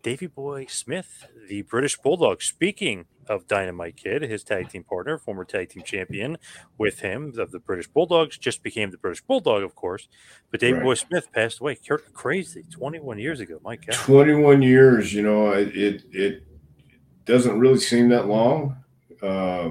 [0.04, 2.40] Davey Boy Smith, the British Bulldog.
[2.40, 6.38] Speaking of Dynamite Kid, his tag team partner, former tag team champion
[6.78, 10.06] with him of the British Bulldogs, just became the British Bulldog, of course.
[10.52, 10.84] But Davey Right.
[10.84, 11.80] Boy Smith passed away.
[12.12, 13.58] Crazy, 21 years ago.
[13.64, 13.92] My God.
[13.96, 16.46] 21 years, you know, it it, it
[17.24, 18.76] doesn't really seem that long.
[19.20, 19.70] Uh,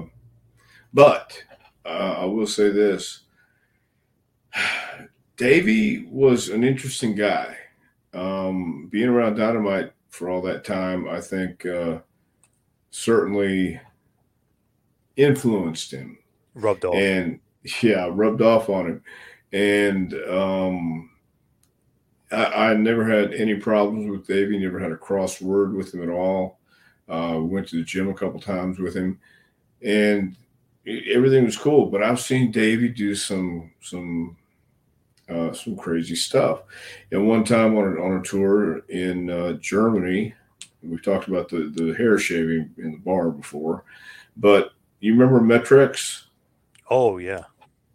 [0.92, 1.42] but
[1.86, 3.24] uh, I will say this
[5.36, 7.56] Davey was an interesting guy.
[8.12, 11.98] Um, being around Dynamite for all that time, I think uh,
[12.90, 13.80] certainly
[15.16, 16.18] influenced him
[16.54, 16.94] Rubbed off.
[16.94, 17.40] and
[17.82, 19.02] yeah, rubbed off on him.
[19.52, 21.10] And um,
[22.30, 24.58] I, I never had any problems with Davey.
[24.58, 26.58] Never had a cross word with him at all.
[27.08, 29.18] Uh, went to the gym a couple times with him,
[29.82, 30.36] and
[30.86, 31.86] everything was cool.
[31.86, 34.36] But I've seen Davey do some some
[35.28, 36.62] uh, some crazy stuff.
[37.12, 40.34] And one time on a, on a tour in uh, Germany,
[40.82, 43.84] we've talked about the the hair shaving in the bar before,
[44.36, 46.26] but you remember MET-Rx?
[46.90, 47.44] oh, yeah.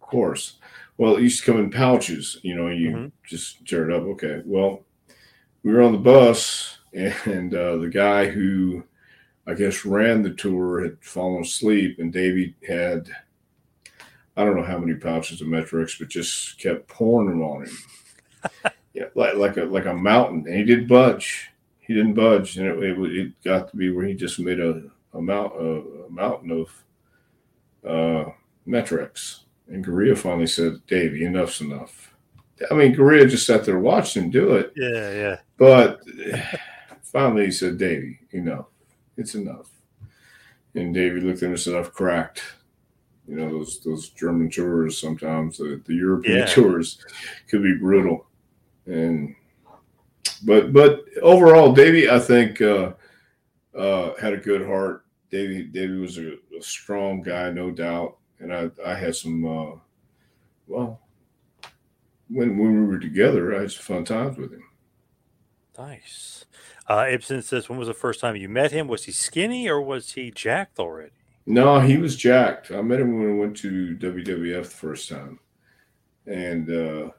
[0.00, 0.58] course.
[0.98, 3.12] Well, it used to come in pouches, you know, you Mhm.
[3.26, 4.04] just tear it up.
[4.04, 4.42] Okay.
[4.44, 4.84] Well,
[5.64, 8.84] we were on the bus, and uh, the guy who
[9.46, 13.08] I guess ran the tour had fallen asleep, and Davey had
[14.36, 18.72] I don't know how many pouches of MET-Rx, but just kept pouring them on him.
[18.94, 21.50] yeah, like like a like a mountain, and he didn't budge.
[21.80, 24.82] He didn't budge, and it, it, it got to be where he just made a
[25.14, 26.84] a, mount, a, a mountain of
[27.88, 28.30] uh,
[28.66, 29.44] MET-Rx.
[29.68, 32.14] And Gurria finally said, Davey, enough's enough.
[32.70, 34.72] I mean, Gurria just sat there watching him do it.
[34.76, 35.36] Yeah, yeah.
[35.56, 36.00] But
[37.02, 38.66] finally he said, Davey, enough.
[39.16, 39.70] It's enough.
[40.74, 42.42] And Davey looked at him and said, I've cracked.
[43.26, 46.46] You know, those those German tours sometimes, the, the European Yeah.
[46.46, 46.98] tours
[47.48, 48.26] could be brutal.
[48.86, 49.34] And
[50.44, 52.92] but but overall, Davey, I think uh,
[53.76, 55.06] uh, had a good heart.
[55.30, 58.18] Davey Davey was a, a strong guy, no doubt.
[58.40, 59.76] And I, I had some uh,
[60.66, 61.00] well
[62.28, 64.64] when when we were together, I had some fun times with him.
[65.78, 66.44] Nice.
[66.88, 68.86] Uh, Ibsen says, when was the first time you met him?
[68.86, 71.12] Was he skinny or was he jacked already?
[71.46, 72.70] No, he was jacked.
[72.70, 75.38] I met him when I went to WWF the first time,
[76.26, 77.10] and uh,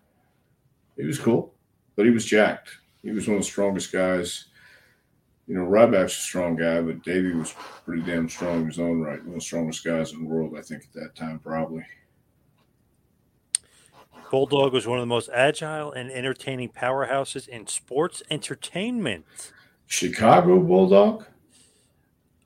[0.98, 1.54] he was cool,
[1.96, 2.70] but he was jacked.
[3.04, 4.46] He was one of the strongest guys.
[5.48, 7.54] You know, Ryback's a strong guy, but Davey was
[7.86, 9.20] pretty damn strong in his own right.
[9.20, 11.86] One of the strongest guys in the world, I think, at that time, probably.
[14.32, 19.26] Bulldog was one of the most agile and entertaining powerhouses in sports entertainment.
[19.86, 21.26] Chicago Bulldog.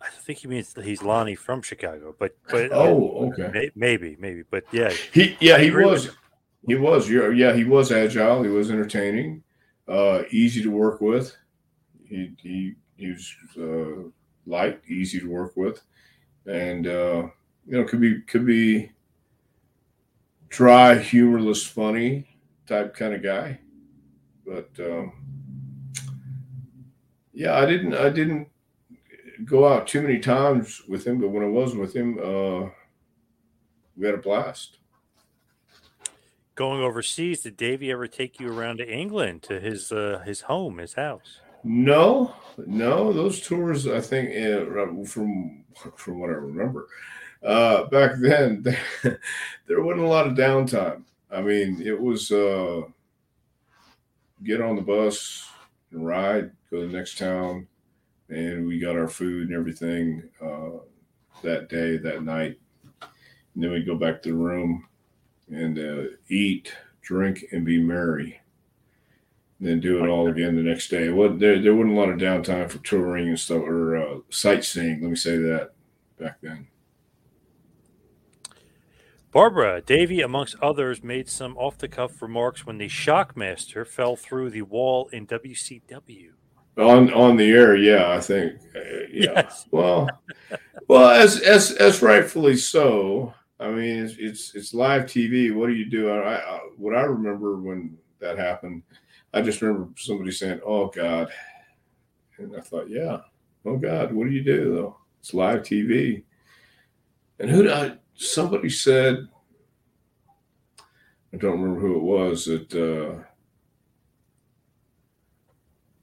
[0.01, 3.49] I think he means he's Lonnie from Chicago, but but Oh, okay.
[3.51, 6.09] may- maybe maybe, but yeah, He yeah I he was
[6.67, 8.43] he was yeah yeah he was agile.
[8.43, 9.43] He was entertaining,
[9.87, 11.35] uh, easy to work with.
[12.07, 14.09] He he he was uh,
[14.45, 15.81] light, easy to work with,
[16.45, 17.27] and uh,
[17.67, 18.91] you know could be could be
[20.47, 22.27] dry, humorless, funny
[22.67, 23.59] type kind of guy.
[24.45, 25.13] But um,
[27.33, 28.47] yeah, I didn't I didn't
[29.45, 32.69] go out too many times with him, but when I was with him, uh,
[33.97, 34.77] we had a blast.
[36.55, 37.41] going overseas.
[37.41, 41.39] Did Davey ever take you around to England to his uh, his home, his house?
[41.63, 42.33] No,
[42.65, 43.87] no, those tours.
[43.87, 46.87] I think uh, from from what I remember,
[47.43, 48.63] uh, back then
[49.03, 51.03] there wasn't a lot of downtime.
[51.31, 52.81] I mean, it was uh,
[54.43, 55.47] get on the bus
[55.91, 57.67] and ride, go to the next town,
[58.29, 60.79] and we got our food and everything uh,
[61.41, 62.59] that day, that night,
[63.01, 64.87] and then we go back to the room
[65.49, 68.39] and uh, eat, drink, and be merry
[69.59, 71.09] And then do it all again the next day.
[71.09, 75.01] What there, there wasn't a lot of downtime for touring and stuff or uh, sightseeing.
[75.01, 75.71] Let me say that
[76.19, 76.67] back then.
[79.31, 84.49] Barbara Davey, amongst others, made some off the cuff remarks when the Shockmaster fell through
[84.49, 86.31] the wall in WCW.
[86.79, 88.79] On on the air, yeah, I think, uh,
[89.11, 89.33] yeah.
[89.33, 89.65] Yes.
[89.71, 90.09] Well,
[90.87, 93.33] well, as as as rightfully so.
[93.59, 95.53] I mean, it's it's, it's live TV.
[95.53, 96.09] What do you do?
[96.09, 98.83] I, I what I remember when that happened,
[99.33, 101.29] I just remember somebody saying, "Oh God,"
[102.37, 103.17] and I thought, "Yeah,
[103.65, 104.97] oh God, what do you do though?
[105.19, 106.23] It's live TV."
[107.39, 107.63] And who?
[107.63, 109.27] did I, somebody said,
[111.33, 112.73] I don't remember who it was that.
[112.73, 113.23] Uh,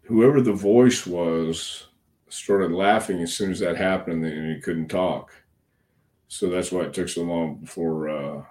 [0.06, 1.88] whoever the voice was
[2.28, 5.32] started laughing as soon as that happened and he couldn't talk.
[6.28, 8.42] So that's why it took so long before uh,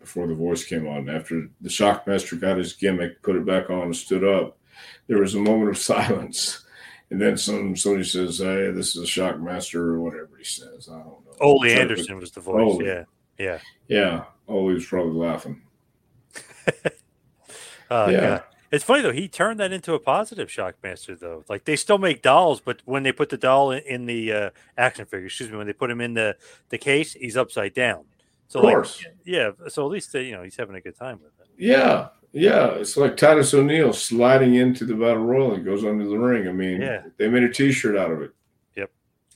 [0.00, 1.08] before the voice came on.
[1.08, 4.58] After the Shockmaster got his gimmick, put it back on, and stood up,
[5.06, 6.64] there was a moment of silence.
[7.10, 10.88] And then some somebody says, "Hey, this is a Shockmaster," or whatever he says.
[10.90, 11.36] I don't know.
[11.40, 12.60] Ole Anderson was the voice.
[12.60, 12.82] Ole.
[12.82, 13.04] Yeah,
[13.38, 13.58] yeah.
[13.86, 15.62] Yeah, Ole was probably laughing.
[16.76, 16.90] Uh,
[18.10, 18.20] Yeah.
[18.20, 18.42] God.
[18.70, 19.12] It's funny though.
[19.12, 21.44] He turned that into a positive Shockmaster though.
[21.48, 24.50] Like they still make dolls, but when they put the doll in, in the uh,
[24.76, 26.36] action figure, excuse me, when they put him in the
[26.68, 28.04] the case, he's upside down.
[28.48, 29.04] So Of like, course.
[29.24, 29.50] yeah.
[29.68, 31.46] So at least uh, you know he's having a good time with it.
[31.56, 32.68] Yeah, yeah.
[32.72, 36.46] It's like Titus O'Neil sliding into the battle royal and goes under the ring.
[36.46, 37.02] I mean, Yeah.
[37.16, 38.30] they made a T-shirt out of it.
[38.76, 38.90] Yep.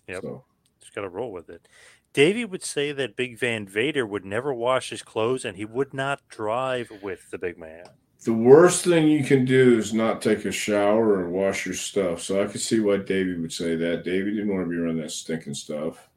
[0.08, 0.22] Yep.
[0.22, 0.44] So,
[0.80, 1.66] Just got to roll with it.
[2.12, 5.92] Davey would say that Big Van Vader would never wash his clothes and he would
[5.94, 7.84] not drive with the big man.
[8.24, 12.22] The worst thing you can do is not take a shower or wash your stuff.
[12.22, 14.04] So I could see why Davey would say that.
[14.04, 16.08] Davey didn't want to be around that stinking stuff.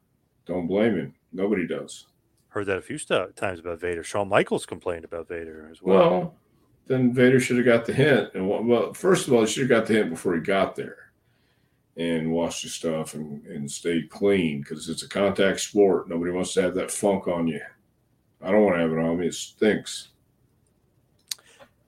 [0.46, 1.16] Don't blame him.
[1.34, 2.06] Nobody does.
[2.50, 4.04] Heard that a few stu- times about Vader.
[4.04, 5.98] Shawn Michaels complained about Vader as well.
[5.98, 6.36] Well,
[6.86, 8.30] then Vader should have got the hint.
[8.36, 11.12] And well, first of all, he should have got the hint before he got there,
[11.98, 16.08] and washed his stuff and, and stayed clean because it's a contact sport.
[16.08, 17.62] Nobody wants to have that funk on you.
[18.42, 19.28] I don't want to have it on me.
[19.28, 20.10] It stinks.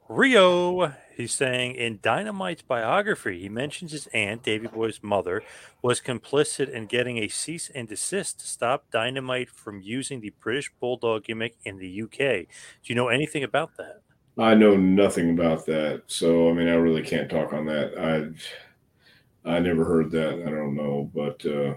[0.09, 5.43] Rio, he's saying in Dynamite's biography, he mentions his aunt, Davey Boy's mother,
[5.81, 10.71] was complicit in getting a cease and desist to stop Dynamite from using the British
[10.79, 12.17] Bulldog gimmick in the UK.
[12.17, 12.47] Do
[12.85, 14.01] you know anything about that?
[14.37, 17.97] I know nothing about that, so I mean, I really can't talk on that.
[17.97, 20.43] I I never heard that.
[20.45, 21.73] I don't know, but uh,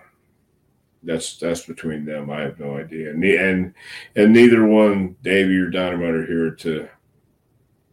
[1.03, 2.31] that's that's between them.
[2.31, 3.75] I have no idea, and and,
[4.15, 6.89] and neither one, Davey or Dynamite, are here to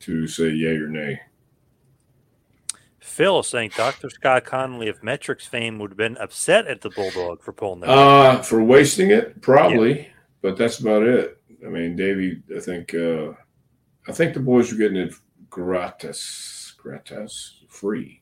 [0.01, 1.21] to say yay or nay.
[2.99, 4.09] Phil saying Dr.
[4.09, 7.89] Scott Connelly of MET-Rx fame would have been upset at the Bulldog for pulling that.
[7.89, 10.09] Uh, for wasting it, probably,
[10.41, 11.41] but that's about it.
[11.65, 13.31] I mean, Davey, I think uh,
[14.07, 15.13] I think the boys were getting it
[15.49, 18.21] gratis, gratis, free.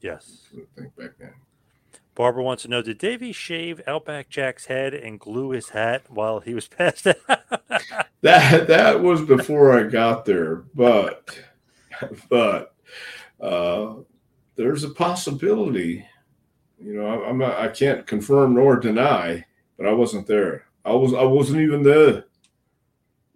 [0.00, 0.48] yes.
[0.54, 1.34] I think back then.
[2.14, 6.40] Barbara wants to know Did Davey shave Outback Jack's head and glue his hat while
[6.40, 7.16] he was passed out?
[8.20, 11.28] That that was before I got there, but
[12.28, 12.74] but
[13.40, 13.94] uh,
[14.56, 16.06] there's a possibility.
[16.78, 19.44] You know, I, I'm not, I can't confirm nor deny,
[19.76, 20.66] but I wasn't there.
[20.84, 22.24] I was I wasn't even there.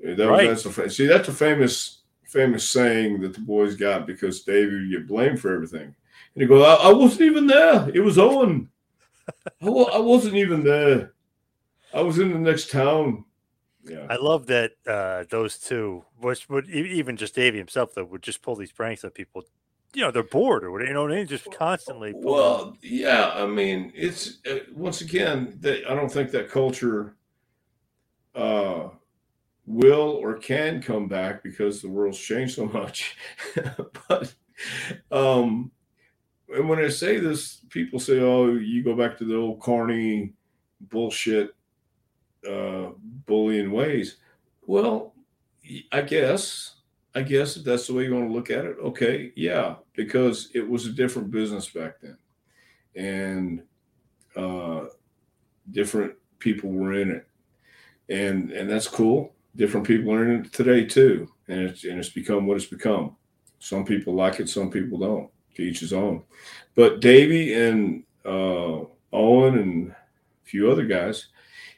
[0.01, 0.49] That Right.
[0.49, 4.91] that's a, see that's a famous famous saying that the boys got because Davey would
[4.91, 5.95] get blamed for everything,
[6.37, 7.91] and he goes, I, I wasn't even there.
[7.95, 8.69] It was Owen.
[9.63, 11.15] I, I wasn't even there.
[11.95, 13.25] I was in the next town.
[13.85, 14.07] Yeah.
[14.11, 18.43] I love that uh, those two, which would even just Davey himself, though, would just
[18.43, 19.45] pull these pranks on people.
[19.95, 20.89] You know, they're bored or whatever.
[20.91, 22.13] You know, they just constantly.
[22.13, 22.21] them.
[22.23, 27.17] Well, yeah, I mean, it's uh, once again, they, I don't think that culture
[28.35, 28.89] uh,
[29.65, 33.17] will or can come back because the world's changed so much.
[34.09, 34.35] but,
[35.11, 35.71] um,
[36.49, 40.35] and when I say this, people say, "Oh, you go back to the old corny
[40.81, 41.55] bullshit,
[42.49, 42.91] uh,
[43.27, 44.17] bullying ways."
[44.67, 45.15] Well,
[45.93, 46.77] I guess
[47.15, 50.51] I guess if that's the way you want to look at it, okay, yeah, because
[50.55, 52.19] it was a different business back then,
[52.95, 53.63] and
[54.37, 54.87] uh,
[55.71, 57.27] different people were in it,
[58.09, 59.35] and and that's cool.
[59.57, 63.17] Different people are in it today too, and it's and it's become what it's become.
[63.59, 65.31] Some people like it, some people don't.
[65.57, 66.23] To each his own.
[66.75, 69.97] But Davey and uh, Owen and a
[70.45, 71.29] few other guys,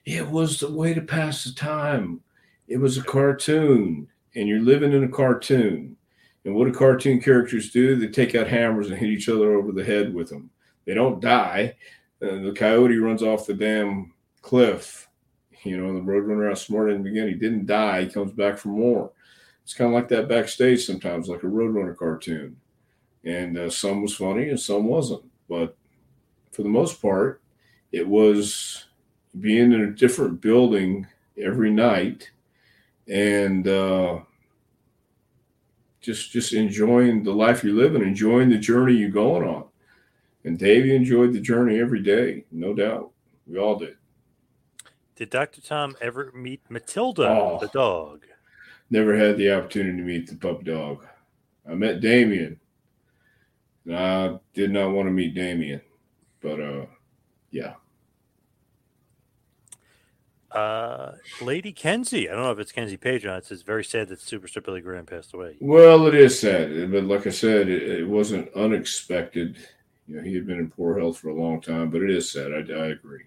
[0.05, 2.21] it was the way to pass the time.
[2.67, 5.97] It was a cartoon and you're living in a cartoon.
[6.45, 7.97] And what do cartoon characters do?
[7.97, 10.51] They take out hammers and hit each other over the head with them.
[10.85, 11.77] They don't die.
[12.23, 14.13] Uh, the coyote runs off the damn
[14.43, 15.09] cliff.
[15.65, 17.35] You know, the roadrunner out smart in the beginning.
[17.35, 18.03] He didn't die.
[18.03, 19.13] He comes back for more.
[19.63, 22.57] It's kind of like that backstage sometimes, like a roadrunner cartoon.
[23.25, 25.23] And uh, some was funny and some wasn't.
[25.49, 25.77] But
[26.53, 27.43] for the most part,
[27.93, 28.87] it was
[29.41, 32.31] being in a different building every night
[33.07, 34.21] and uh,
[36.01, 39.65] just just enjoying the life you're living, enjoying the journey you're going on.
[40.45, 43.11] And Davey enjoyed the journey every day, no doubt.
[43.47, 43.97] We all did.
[45.17, 45.61] Did Dr.
[45.61, 47.59] Tom ever meet Matilda, Oh.
[47.61, 48.25] the dog?
[48.91, 51.05] Never had the opportunity to meet the pup dog.
[51.69, 52.61] I met Damien.
[53.91, 55.81] I did not want to meet Damien.
[56.41, 56.87] But uh
[57.51, 57.75] yeah.
[60.51, 62.29] Uh, Lady Kenzie.
[62.29, 63.45] I don't know if it's Kenzie Page on it.
[63.45, 65.57] Says very sad that Superstar Billy Graham passed away.
[65.61, 69.59] Well, it is sad, but like I said, it, it wasn't unexpected.
[70.07, 72.33] You know, he had been in poor health for a long time, but it is
[72.33, 72.53] sad.
[72.53, 73.25] I, I agree.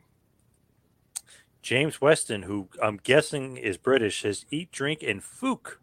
[1.62, 5.76] James Weston, who I'm guessing is British, says eat, drink, and fook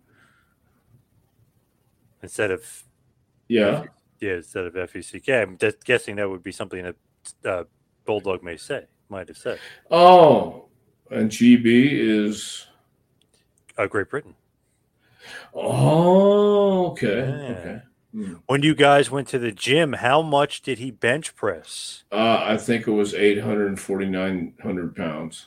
[2.21, 2.83] instead of
[3.47, 3.85] Yeah.
[4.21, 5.29] Yeah instead of FECK.
[5.43, 6.97] I'm just guessing that would be something that
[7.45, 7.65] uh,
[8.05, 9.59] Bulldog may say, might have said.
[9.91, 10.67] Oh,
[11.11, 12.67] and GB is.
[13.77, 14.35] Uh, Great Britain.
[15.55, 17.29] Oh, okay.
[17.29, 17.57] Yeah.
[17.59, 17.83] Okay.
[18.13, 18.35] Hmm.
[18.47, 22.05] When you guys went to the gym, how much did he bench press?
[22.11, 25.47] Uh, I think it was 84900 pounds.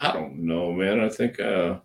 [0.00, 1.00] I don't know, man.
[1.00, 1.40] I think.
[1.40, 1.78] Uh,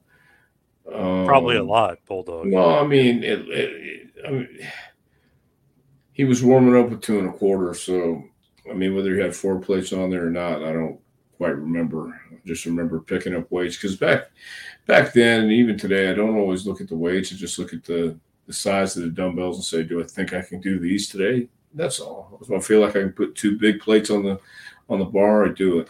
[0.86, 2.48] Probably a um, lot, Bulldog.
[2.48, 4.48] No, I mean, it, it, it- I mean,
[6.13, 7.74] he was warming up with two and a quarter.
[7.74, 8.24] So,
[8.69, 11.00] I mean, whether he had four plates on there or not, I don't
[11.38, 12.10] quite remember.
[12.32, 14.30] I just remember picking up weights because back
[14.86, 17.34] back then, and even today, I don't always look at the weights.
[17.34, 20.34] I just look at the the size of the dumbbells and say, "Do I think
[20.34, 22.38] I can do these today?" That's all.
[22.41, 24.39] If I feel like I can put two big plates on the
[24.89, 25.89] on the bar, I do it.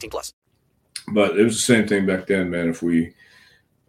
[0.00, 0.32] 18 plus.
[1.12, 2.68] but it was the same thing back then, man.
[2.68, 3.12] If we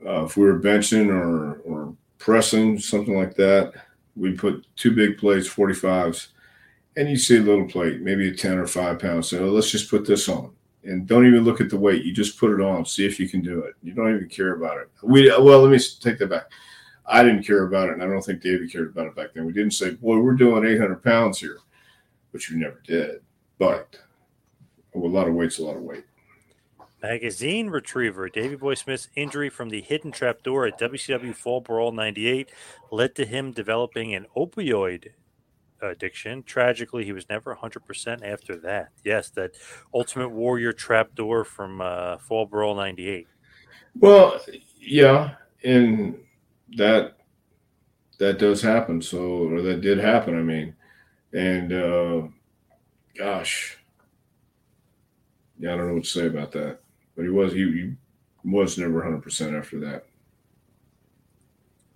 [0.06, 3.74] uh, if we were benching or or pressing something like that,
[4.16, 6.30] we put two big plates, forty fives,
[6.98, 9.30] and you see a little plate, maybe a ten or five pounds.
[9.30, 10.52] So let's just put this on,
[10.84, 12.04] and don't even look at the weight.
[12.04, 13.76] You just put it on, see if you can do it.
[13.84, 14.90] You don't even care about it.
[15.04, 16.46] We well, let me take that back.
[17.06, 19.46] I didn't care about it, and I don't think David cared about it back then.
[19.46, 21.60] We didn't say, "Boy, we're doing eight hundred pounds here,"
[22.32, 23.22] which we never did.
[23.60, 23.98] But
[24.96, 26.04] a lot of weight's a lot of weight.
[27.02, 32.52] Magazine retriever Davey Boy Smith's injury from the hidden trapdoor at WCW Fall Brawl 98
[32.92, 35.10] led to him developing an opioid
[35.82, 36.44] addiction.
[36.44, 38.90] Tragically, he was never 100% after that.
[39.04, 39.52] Yes, that
[39.94, 43.28] Ultimate Warrior trapdoor from uh, Fall Brawl 98.
[44.00, 44.40] Well,
[44.80, 46.18] yeah, and
[46.78, 47.18] that
[48.20, 49.02] that does happen.
[49.02, 50.38] So, or that did happen.
[50.38, 50.76] I mean,
[51.34, 52.22] and uh,
[53.18, 53.78] gosh,
[55.62, 56.80] yeah, I don't know what to say about that.
[57.16, 57.94] But he was he, he
[58.44, 60.06] was never 100 percent after that.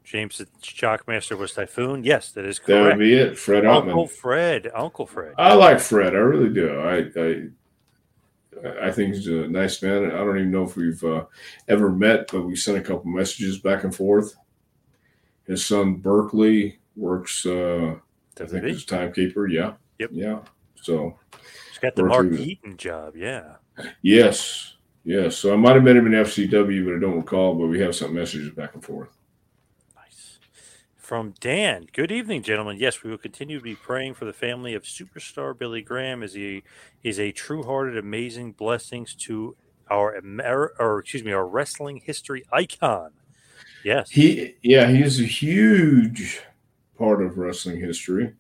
[0.03, 2.03] James the Shockmaster was Typhoon.
[2.03, 2.84] Yes, that is correct.
[2.84, 3.39] That would be it.
[3.39, 4.11] Fred Uncle Ottman.
[4.11, 4.72] Fred.
[4.74, 5.34] Uncle Fred.
[5.38, 6.13] I like Fred.
[6.13, 6.80] I really do.
[6.80, 10.05] I I, I think he's a nice man.
[10.05, 11.26] I don't even know if we've uh,
[11.68, 14.36] ever met, but we sent a couple messages back and forth.
[15.47, 17.45] His son Berkeley works.
[17.45, 17.95] Uh,
[18.39, 19.47] I think as timekeeper.
[19.47, 19.74] Yeah.
[19.97, 20.09] Yep.
[20.13, 20.39] Yeah.
[20.82, 21.18] So
[21.76, 23.18] He's got the Mark Yeaton job.
[23.18, 23.56] Yeah.
[24.02, 25.36] yes, yes.
[25.36, 27.54] So I might have met him in FCW, but I don't recall.
[27.54, 29.10] But we have some messages back and forth.
[29.94, 30.40] Nice.
[30.96, 31.88] From Dan.
[31.92, 32.78] Good evening, gentlemen.
[32.80, 36.34] Yes, we will continue to be praying for the family of superstar Billy Graham as
[36.34, 36.64] he
[37.04, 39.58] is a true-hearted, amazing blessings to
[39.90, 43.12] our Amer- or excuse me, our wrestling history icon.
[43.84, 44.12] Yes.
[44.12, 46.42] He, yeah, he is a huge
[46.98, 48.34] part of wrestling history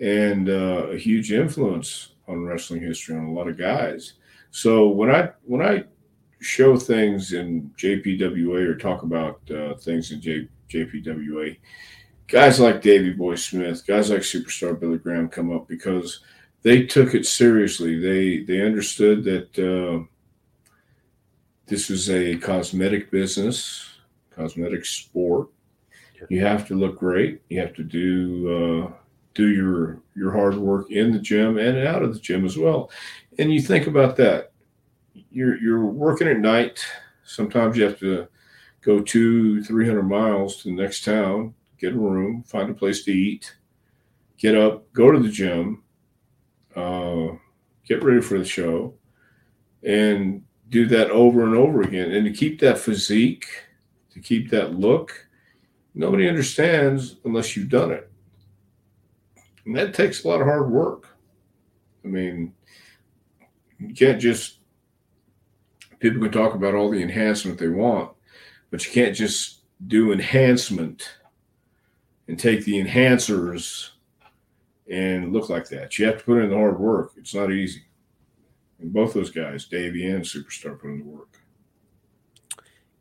[0.00, 4.14] and uh, a huge influence on wrestling history on a lot of guys.
[4.50, 5.84] So when I when I
[6.40, 11.58] show things in JPWA or talk about uh, things in J, JPWA,
[12.28, 16.20] guys like Davey Boy Smith, guys like Superstar Billy Graham come up because
[16.62, 17.98] they took it seriously.
[17.98, 20.04] They they understood that uh,
[21.66, 23.88] this was a cosmetic business,
[24.30, 25.48] cosmetic sport.
[26.28, 27.42] You have to look great.
[27.48, 28.92] You have to do uh,
[29.34, 32.90] do your your hard work in the gym and out of the gym as well.
[33.38, 34.52] And you think about that.
[35.30, 36.84] You're you're working at night.
[37.24, 38.26] Sometimes you have to
[38.80, 43.04] go two, three hundred miles to the next town, get a room, find a place
[43.04, 43.56] to eat,
[44.38, 45.82] get up, go to the gym,
[46.74, 47.28] uh,
[47.84, 48.94] get ready for the show,
[49.82, 52.12] and do that over and over again.
[52.12, 53.46] And to keep that physique,
[54.12, 55.28] to keep that look,
[55.94, 58.07] nobody understands unless you've done it.
[59.68, 61.08] And that takes a lot of hard work.
[62.02, 62.54] I mean,
[63.78, 64.60] you can't just,
[65.98, 68.10] people can talk about all the enhancement they want,
[68.70, 71.10] but you can't just do enhancement
[72.28, 73.90] and take the enhancers
[74.90, 75.98] and look like that.
[75.98, 77.12] You have to put in the hard work.
[77.18, 77.82] It's not easy.
[78.78, 81.37] And both those guys, Davey and Superstar, put in the work.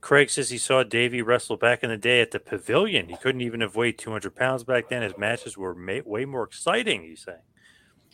[0.08, 3.10] Craig says he saw Davey wrestle back in the day at the pavilion.
[3.10, 5.02] He couldn't even have weighed 200 pounds back then.
[5.02, 7.42] His matches were ma- way more exciting, he's saying.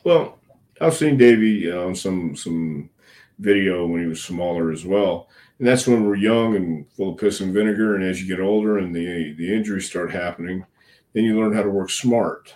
[0.03, 0.39] Well,
[0.81, 2.89] I've seen Davey uh, on some some
[3.37, 5.29] video when he was smaller as well,
[5.59, 7.93] and that's when we're young and full of piss and vinegar.
[7.93, 10.65] And as you get older and the the injuries start happening,
[11.13, 12.55] then you learn how to work smart.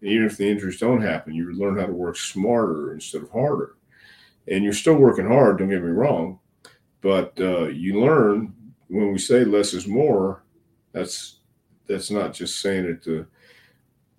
[0.00, 3.32] And even if the injuries don't happen, you learn how to work smarter instead of
[3.32, 3.78] harder.
[4.46, 5.58] And you're still working hard.
[5.58, 6.38] Don't get me wrong,
[7.00, 8.52] but uh, you learn
[8.88, 10.42] when we say less is more.
[10.92, 11.40] That's
[11.86, 13.26] that's not just saying it to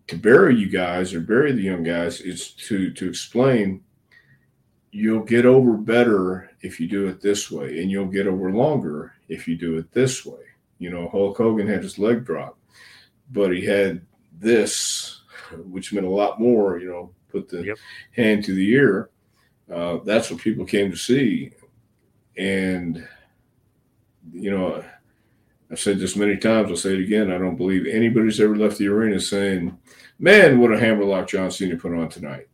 [0.08, 3.84] to bury you guys or bury the young guys It's to to explain
[4.92, 9.14] you'll get over better if you do it this way and you'll get over longer
[9.28, 10.40] if you do it this way
[10.80, 12.58] you know hulk hogan had his leg drop
[13.32, 14.02] but he had
[14.40, 15.24] this
[15.66, 17.78] which meant a lot more you know put the Yep.
[18.16, 19.10] hand to the ear
[19.74, 21.52] uh, that's what people came to see
[22.38, 23.06] and
[24.32, 24.84] you know
[25.70, 26.70] I've said this many times.
[26.70, 27.32] I'll say it again.
[27.32, 29.78] I don't believe anybody's ever left the arena saying,
[30.20, 32.48] "Man, what a hammerlock John Cena put on tonight."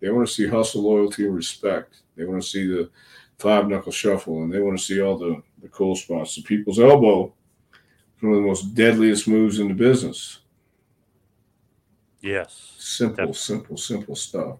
[0.00, 2.02] They want to see hustle, loyalty, and respect.
[2.16, 2.90] They want to see the
[3.38, 6.34] five knuckle shuffle, and they want to see all the the cool spots.
[6.36, 7.32] The people's elbow,
[8.20, 10.40] one of the most deadliest moves in the business.
[12.20, 12.74] Yes.
[12.78, 13.34] Simple, Definitely.
[13.34, 14.58] simple, simple stuff.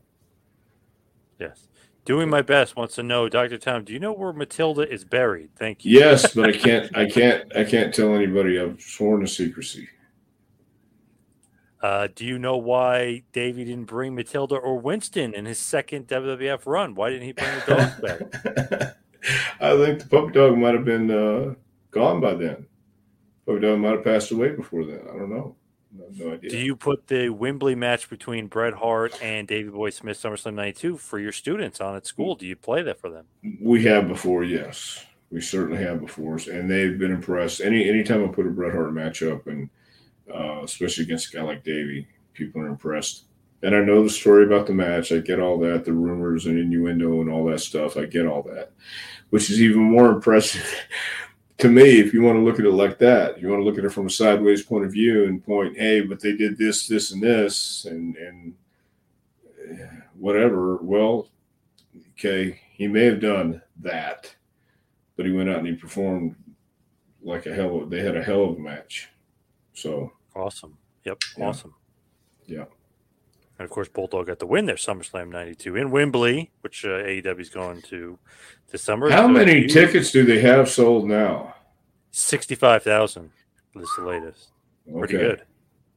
[1.39, 1.69] Yes.
[2.05, 3.59] Doing my best wants to know, Dr.
[3.59, 5.51] Tom, do you know where Matilda is buried?
[5.57, 6.01] Thank you.
[6.01, 6.91] Yes, but I can't.
[6.97, 7.57] I can't.
[7.57, 8.59] I can't tell anybody.
[8.59, 9.89] I've sworn to secrecy.
[11.81, 16.63] Uh, do you know why Davey didn't bring Matilda or Winston in his second WWF
[16.65, 16.95] run?
[16.95, 18.97] Why didn't he bring the dogs back?
[19.61, 21.55] I think the puppy dog might have been uh,
[21.91, 22.67] gone by then.
[23.47, 25.01] Puppy dog might have passed away before then.
[25.03, 25.57] I don't know.
[25.93, 26.51] No idea.
[26.51, 30.97] Do you put the Wembley match between Bret Hart and Davey Boy Smith SummerSlam 92
[30.97, 32.35] for your students on at school?
[32.35, 33.27] Do you play that for them?
[33.61, 35.05] we have before, yes.
[35.31, 37.63] We certainly have before, and they've been impressed.
[37.63, 39.71] Any anytime I put a Bret Hart match up, and
[40.33, 43.25] uh, especially against a guy like Davey, people are impressed.
[43.63, 45.11] And I know the story about the match.
[45.13, 47.97] I get all that, the rumors and innuendo and all that stuff.
[47.97, 48.73] I get all that,
[49.31, 50.75] which is even more impressive
[51.63, 53.41] to me if you want to look at it like that.
[53.41, 56.01] You want to look at it from a sideways point of view and point, hey,
[56.01, 58.55] but they did this, this, and this, and and
[60.19, 60.77] whatever.
[60.77, 61.29] Well,
[62.13, 64.35] okay, he may have done that,
[65.17, 66.35] but he went out and he performed
[67.23, 67.83] like a hell.
[67.83, 69.09] Of, they had a hell of a match.
[69.73, 70.77] So Awesome.
[71.05, 71.19] Yep.
[71.37, 71.45] Yeah.
[71.45, 71.75] Awesome.
[72.47, 72.65] yeah.
[73.59, 77.41] And of course, Bulldog got the win there, SummerSlam 92 in Wembley, which uh, AEW
[77.41, 78.19] is going to
[78.73, 79.11] this summer.
[79.11, 81.55] How many tickets do they have sold now?
[82.11, 83.31] 65,000
[83.77, 84.49] is the latest.
[84.99, 85.43] Pretty good.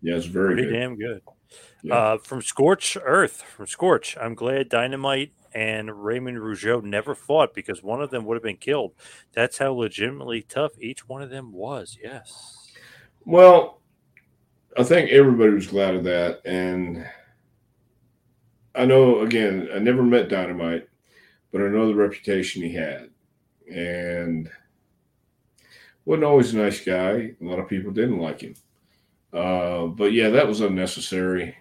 [0.02, 0.74] Yeah, it's very Pretty good.
[0.80, 1.22] damn good.
[1.82, 1.96] Yeah.
[1.96, 7.82] Uh, from Scorch Earth, from Scorch, I'm glad Dynamite and Raymond Rougeau never fought because
[7.82, 8.94] one of them would have been killed.
[9.34, 11.98] That's how legitimately tough each one of them was.
[12.04, 12.72] Yes.
[13.26, 13.82] Well,
[14.78, 16.42] I think everybody was glad of that.
[16.46, 17.08] And
[18.76, 20.88] I know, again, I never met Dynamite,
[21.56, 23.12] but I know the reputation he had.
[23.74, 24.49] And
[26.03, 27.32] wasn't always a nice guy.
[27.39, 28.56] A lot of people didn't like him.
[29.32, 31.56] Uh, but yeah, that was unnecessary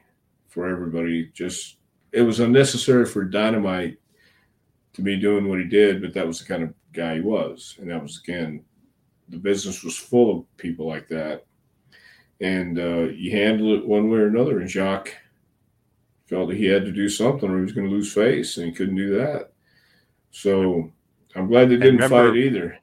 [0.49, 1.31] for everybody.
[1.33, 1.77] Just
[2.11, 3.99] it was unnecessary for Dynamite
[4.95, 7.77] to be doing what he did, but that was the kind of guy he was.
[7.79, 8.65] And that was again,
[9.29, 11.45] the business was full of people like that.
[12.41, 14.59] And uh, you handle it one way or another.
[14.59, 15.15] And Jacques
[16.27, 18.67] felt that he had to do something or he was going to lose face, and
[18.67, 19.54] he couldn't do that.
[20.35, 20.91] So
[21.37, 22.79] I'm glad they didn't remember- fight either.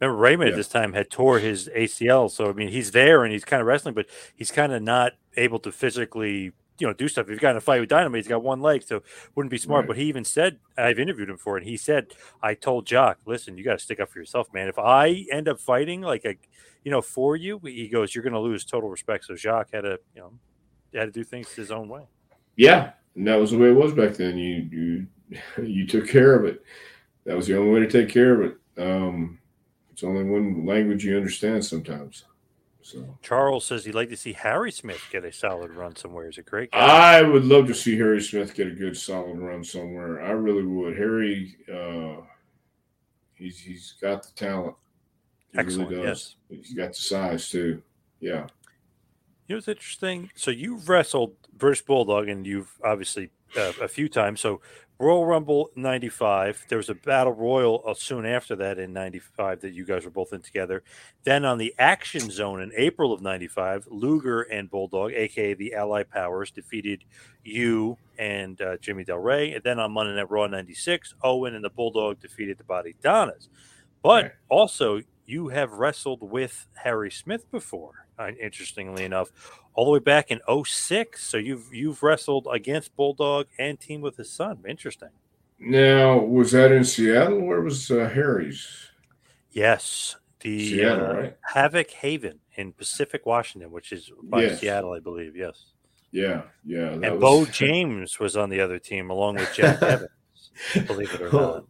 [0.00, 0.54] Remember, Raymond Yeah.
[0.54, 2.28] at this time had tore his ACL.
[2.28, 5.12] So, I mean, he's there and he's kind of wrestling, but he's kind of not
[5.36, 7.28] able to physically, you know, do stuff.
[7.28, 9.02] He's got in a fight with Dynamite, he's got one leg, so
[9.34, 9.82] wouldn't be smart.
[9.82, 9.88] Right.
[9.88, 11.60] But he even said, I've interviewed him for it.
[11.62, 12.08] And he said,
[12.42, 14.68] I told Jacques, listen, you got to stick up for yourself, man.
[14.68, 16.34] If I end up fighting like a,
[16.82, 19.24] you know, for you, he goes, you're going to lose total respect.
[19.26, 20.32] So Jacques had to, you know,
[20.92, 22.02] had to do things his own way.
[22.56, 24.36] Yeah, and that was the way it was back then.
[24.36, 25.06] You you
[25.62, 26.62] you took care of it.
[27.24, 28.82] That was the only way to take care of it.
[28.82, 29.38] Um,
[29.92, 32.24] it's only one language you understand sometimes.
[32.82, 36.26] So Charles says he'd like to see Harry Smith get a solid run somewhere.
[36.26, 37.18] He's a great guy.
[37.18, 40.20] I would love to see Harry Smith get a good solid run somewhere.
[40.20, 40.94] I really would.
[40.98, 42.20] Harry, uh,
[43.36, 44.76] he's he's got the talent.
[45.52, 46.36] He Excellent, really does.
[46.50, 47.82] He's got the size too.
[48.20, 48.48] Yeah.
[49.46, 50.30] You know what's interesting?
[50.34, 54.42] So you've wrestled British Bulldog, and you've obviously uh, a few times.
[54.42, 54.60] So
[54.98, 56.66] Royal Rumble '95.
[56.68, 60.10] There was a Battle Royal uh, soon after that in '95 that you guys were
[60.10, 60.82] both in together.
[61.24, 66.10] Then on the Action Zone in April of '95, Luger and Bulldog, aka the Allied
[66.10, 67.04] Powers, defeated
[67.42, 69.52] you and uh, Jimmy Del Rey.
[69.54, 73.48] And then on Monday Night Raw '96, Owen and the Bulldog defeated the Bodydonnas.
[74.02, 74.32] But Right.
[74.48, 78.06] also, you have wrestled with Harry Smith before.
[78.18, 79.32] Uh, interestingly enough,
[79.74, 81.22] all the way back in 06.
[81.22, 84.58] So you've you've wrestled against Bulldog and teamed with his son.
[84.68, 85.10] Interesting.
[85.58, 87.40] Now, was that in Seattle?
[87.42, 88.66] Where was uh, Harry's?
[89.50, 91.36] Yes, the Seattle, uh, right?
[91.42, 94.60] Havoc Haven in Pacific Washington, which is by Yes.
[94.60, 95.36] Seattle, I believe.
[95.36, 95.66] Yes,
[96.10, 96.88] Yeah, yeah.
[96.90, 100.10] and was- Bo James was on the other team along with Jack Evans.
[100.86, 101.64] Believe it or not.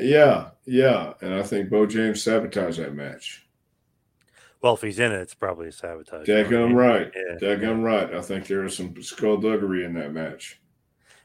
[0.00, 1.12] Yeah, yeah.
[1.20, 3.45] And I think Bo James sabotaged that match.
[4.62, 6.26] Well, if he's in it, it's probably a sabotage.
[6.26, 7.12] Daggum right.
[7.14, 7.36] Yeah.
[7.40, 8.12] Daggum right.
[8.14, 10.60] I think there was some skullduggery in that match.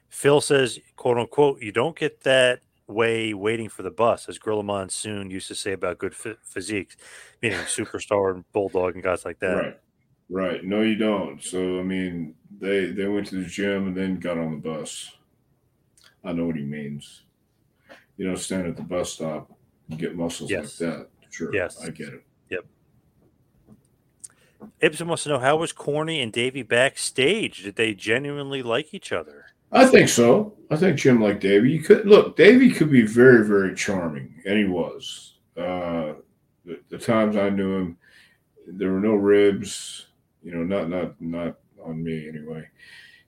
[0.10, 4.64] Phil says, "quote unquote," you don't get that way waiting for the bus, as Gorilla
[4.64, 6.98] Monsoon used to say about good phy- physiques,
[7.42, 9.56] meaning superstar and bulldog and guys like that.
[9.56, 9.80] Right.
[10.30, 10.64] Right.
[10.64, 11.42] No, you don't.
[11.44, 15.12] So I mean, they they went to the gym and then got on the bus.
[16.24, 17.24] I know what he means.
[18.18, 19.52] You don't stand at the bus stop
[19.90, 20.80] and get muscles Yes.
[20.80, 21.08] like that.
[21.32, 21.54] Sure.
[21.56, 21.82] Yes.
[21.82, 22.24] I get it.
[24.80, 27.64] Ibsen wants to know how was Corny and Davey backstage?
[27.64, 29.46] Did they genuinely like each other?
[29.72, 30.54] I think so.
[30.70, 31.72] I think Jim liked Davey.
[31.72, 35.36] You could look, Davey could be very, very charming, and he was.
[35.56, 36.14] Uh,
[36.66, 37.98] the, the times I knew him,
[38.68, 40.08] there were no ribs,
[40.44, 42.68] you know, not not not on me anyway.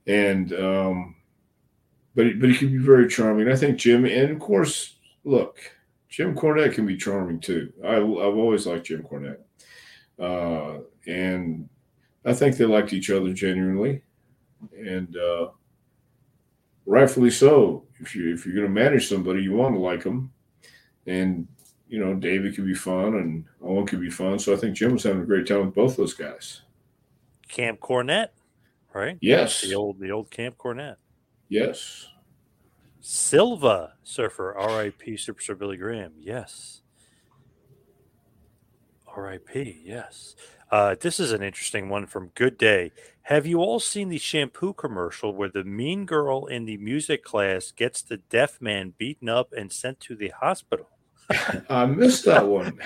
[0.05, 1.15] And um,
[2.15, 3.49] but but he could be very charming.
[3.49, 5.57] I think Jim, and of course, look,
[6.09, 7.71] Jim Cornette can be charming too.
[7.83, 9.39] I, I've always liked Jim Cornette,
[10.19, 11.67] uh, and
[12.25, 14.01] I think they liked each other genuinely,
[14.77, 15.15] and.
[15.17, 15.49] Uh,
[16.85, 17.85] rightfully so.
[18.01, 20.33] If you if you're going to manage somebody, you want to like them,
[21.07, 21.47] and
[21.87, 24.37] you know David could be fun and Owen could be fun.
[24.37, 26.63] So I think Jim was having a great time with both those guys.
[27.47, 28.31] Camp Cornette,
[28.93, 29.17] right?
[29.21, 30.97] Yes, The old the old Camp Cornette.
[31.47, 32.09] yes,
[32.99, 35.13] Silva Surfer, R.I.P.
[35.13, 36.11] Superstar Billy Graham.
[36.19, 36.81] Yes.
[39.07, 39.81] R.I.P.
[39.85, 40.35] Yes.
[40.73, 42.91] Uh, this is an interesting one from Good Day.
[43.21, 47.69] Have you all seen the shampoo commercial where the mean girl in the music class
[47.69, 50.89] gets the deaf man beaten up and sent to the hospital?
[51.69, 52.79] I missed that one.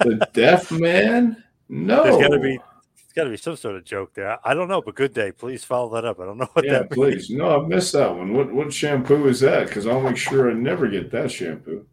[0.00, 1.42] the deaf man?
[1.70, 4.38] No, There's got to be, there's got to be some sort of joke there.
[4.46, 5.32] I don't know, but Good Day.
[5.32, 6.20] Please follow that up.
[6.20, 6.72] I don't know what that is.
[6.72, 7.30] Yeah, that please.
[7.30, 7.40] means.
[7.40, 8.34] No, I missed that one.
[8.34, 9.68] What what shampoo is that?
[9.68, 11.86] Because I'll make sure I never get that shampoo,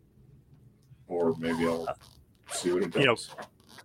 [1.08, 1.88] or maybe I'll
[2.52, 3.00] see what it does.
[3.00, 3.16] You know,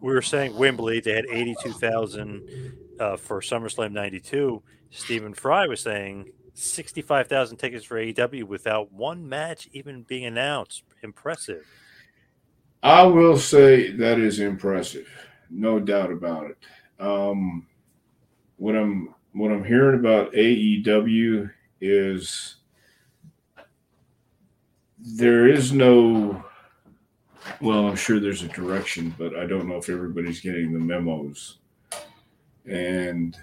[0.00, 4.62] we were saying Wembley, they had 82,000 uh, for SummerSlam 92.
[4.90, 10.82] Stephen Fry was saying 65,000 tickets for AEW without one match even being announced.
[11.02, 11.64] Impressive.
[12.82, 15.08] I will say that is impressive,
[15.50, 16.58] no doubt about it.
[16.98, 17.66] Um,
[18.56, 22.56] what I'm what I'm hearing about AEW is
[24.98, 26.44] there is no
[27.60, 31.58] well, I'm sure there's a direction, but I don't know if everybody's getting the memos.
[32.66, 33.36] And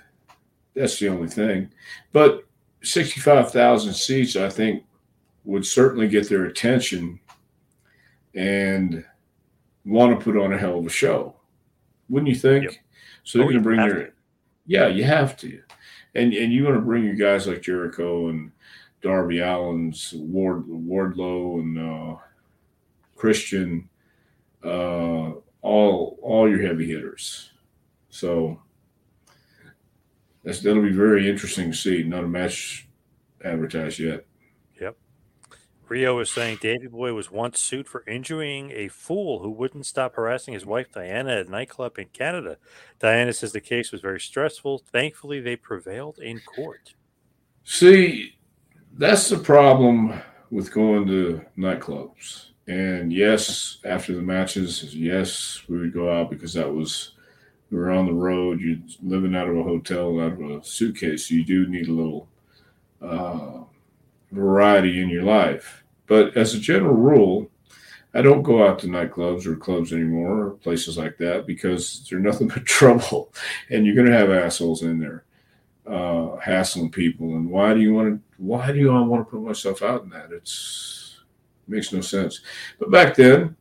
[0.75, 1.69] that's the only thing.
[2.13, 2.45] But
[2.83, 4.83] 65,000 seats, I think,
[5.45, 7.19] would certainly get their attention
[8.35, 9.03] and
[9.85, 11.35] want to put on a hell of a show.
[12.09, 12.65] Wouldn't you think?
[12.65, 12.73] Yep.
[13.23, 14.11] So they're Oh, going to bring their to.
[14.67, 15.61] yeah, you have to,
[16.15, 18.51] and and you want to bring your guys like Jericho and
[19.01, 22.15] Darby Allin's Ward Wardlow and uh,
[23.17, 23.89] Christian,
[24.63, 27.51] uh, all all your heavy hitters.
[28.09, 28.61] So
[30.43, 32.03] that's that'll be very interesting to see.
[32.03, 32.87] Not a match
[33.43, 34.25] advertised yet.
[34.79, 34.95] Yep.
[35.89, 40.15] Rio is saying Davey Boy was once sued for injuring a fool who wouldn't stop
[40.15, 42.57] harassing his wife Diana at a nightclub in Canada.
[42.99, 44.79] Diana says the case was very stressful.
[44.79, 46.93] Thankfully, they prevailed in court.
[47.63, 48.37] See,
[48.93, 50.13] that's the problem
[50.49, 52.51] with going to nightclubs.
[52.67, 57.13] And yes, after the matches, yes, we would go out because that was
[57.71, 58.59] we were on the road.
[58.59, 61.31] You're living out of a hotel, out of a suitcase.
[61.31, 62.27] You do need a little
[63.01, 63.63] uh,
[64.31, 65.83] variety in your life.
[66.07, 67.49] But as a general rule,
[68.13, 72.19] I don't go out to nightclubs or clubs anymore, or places like that, because they're
[72.19, 73.33] nothing but trouble,
[73.69, 75.25] and you're going to have assholes in there
[75.87, 77.35] uh, hassling people.
[77.35, 78.21] And why do you want to?
[78.37, 80.31] Why do you want to put myself out in that?
[80.31, 81.06] It's
[81.67, 82.41] makes no sense.
[82.79, 83.55] But back then,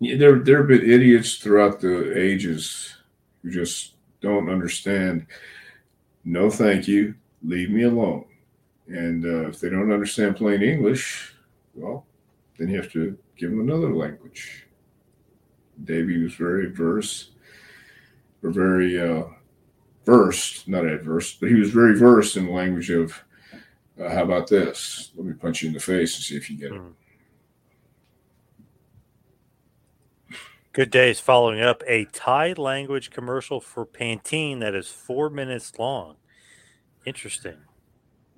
[0.00, 2.96] there there have been idiots throughout the ages
[3.42, 5.26] who just don't understand.
[6.24, 7.14] No, thank you.
[7.42, 8.24] Leave me alone.
[8.88, 11.34] And uh, if they don't understand plain English,
[11.74, 12.06] well,
[12.58, 14.66] then you have to give them another language.
[15.84, 17.30] Davey was very adverse,
[18.42, 19.24] or very uh,
[20.04, 23.22] versed, not adverse, but he was very versed in the language of,
[24.00, 25.12] uh, how about this?
[25.16, 26.82] Let me punch you in the face and see if you get it.
[30.72, 36.16] Good days following up a Thai language commercial for Pantene that is four minutes long.
[37.06, 37.56] Interesting.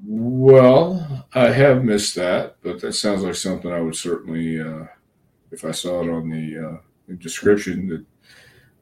[0.06, 4.84] Well, I have missed that, but that sounds like something I would certainly, uh,
[5.50, 8.04] if I saw it on the, uh, description that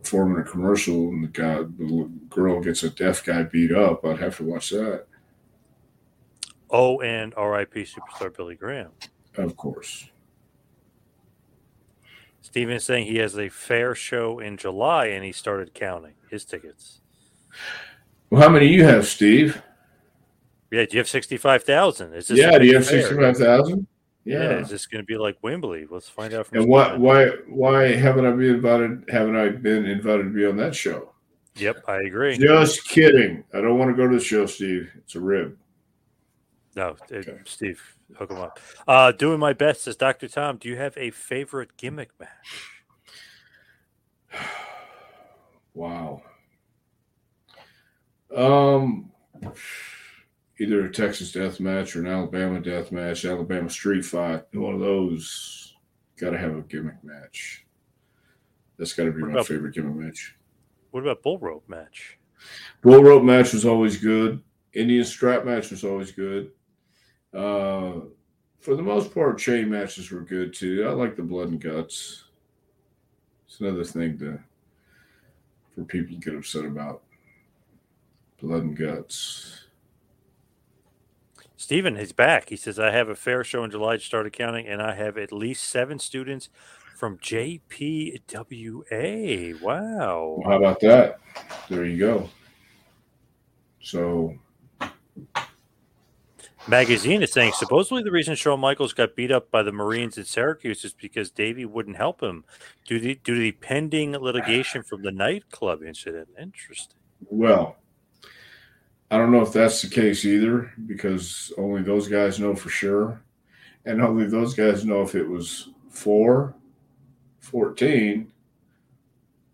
[0.03, 4.19] forming a commercial and the guy, the girl gets a deaf guy beat up, I'd
[4.19, 5.07] have to watch that.
[6.71, 8.91] Oh, and RIP superstar Billy Graham.
[9.37, 10.09] Of course.
[12.41, 16.45] Steven is saying he has a fair show in July and he started counting his
[16.45, 17.01] tickets.
[18.31, 19.63] Well, how many do you have, Steve?
[20.71, 22.15] Yeah, do you have 65,000?
[22.15, 23.87] Is this Yeah, do you have sixty-five thousand?
[24.25, 24.43] Yeah.
[24.43, 24.59] Yeah.
[24.59, 25.87] is this going to be like Wembley?
[25.89, 29.05] Let's find out from And why, why, why haven't I been invited?
[29.09, 31.13] Haven't I been invited to be on that show?
[31.57, 32.37] Yep, I agree.
[32.37, 33.45] Just kidding.
[33.55, 34.91] I don't want to go to the show, Steve.
[34.97, 35.57] It's a rib.
[36.77, 37.83] No, uh, Steve,
[38.17, 38.61] hook him up.
[38.87, 40.29] Uh, doing my best says Dr.
[40.29, 40.59] Tom.
[40.59, 42.73] Do you have a favorite gimmick match?
[45.75, 46.23] Wow.
[48.35, 49.13] Um,
[50.59, 54.45] either a Texas death match or an Alabama death match, Alabama street fight.
[54.55, 55.75] One of those.
[56.19, 57.67] Got to have a gimmick match.
[58.79, 60.35] That's got to be What my about- favorite gimmick match.
[60.93, 62.19] What about bull rope match?
[62.81, 64.43] Bull rope match was always good.
[64.73, 66.53] Indian strap match was always good.
[67.35, 68.01] Uh,
[68.61, 70.87] for the most part, chain matches were good too.
[70.89, 72.25] I like the blood and guts.
[73.47, 74.41] It's another thing to
[75.75, 77.03] for people to get upset about.
[78.41, 79.67] Blood and guts.
[81.57, 82.49] Steven, he's back.
[82.49, 85.33] He says, I have a fair show in July, started counting, and I have at
[85.33, 86.49] least seven students
[86.97, 88.21] from JPWA.
[89.61, 90.37] Wow.
[90.39, 91.19] Well, how about that?
[91.69, 92.29] There you go.
[93.81, 94.35] So
[96.69, 100.27] Magazine is saying supposedly the reason Shawn Michaels got beat up by the Marines at
[100.27, 102.45] Syracuse is because Davey wouldn't help him
[102.85, 106.29] due to, due to the pending litigation from the nightclub incident.
[106.41, 106.99] Interesting.
[107.31, 107.77] Well,
[109.13, 113.23] I don't know if that's the case either because only those guys know for sure.
[113.85, 116.53] And only those guys know if it was 4,
[117.39, 118.33] 14,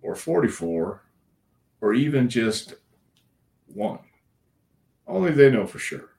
[0.00, 1.02] or 44,
[1.82, 2.74] or even just
[3.66, 3.98] one.
[5.06, 6.11] Only they know for sure.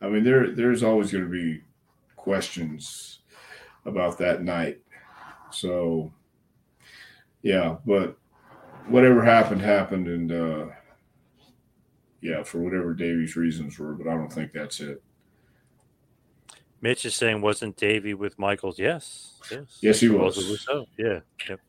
[0.00, 1.62] I mean, there there's always going to be
[2.16, 3.20] questions
[3.86, 4.80] about that night.
[5.50, 6.12] So,
[7.42, 8.16] yeah, but
[8.88, 10.66] whatever happened happened, and uh,
[12.20, 15.02] yeah, for whatever Davey's reasons were, but I don't think that's it.
[16.80, 18.78] Mitch is saying, wasn't Davy with Michaels?
[18.78, 19.40] Yes.
[19.50, 19.78] Yes.
[19.80, 20.66] Yes, he was.
[20.98, 21.20] Yeah.
[21.48, 21.60] Yep.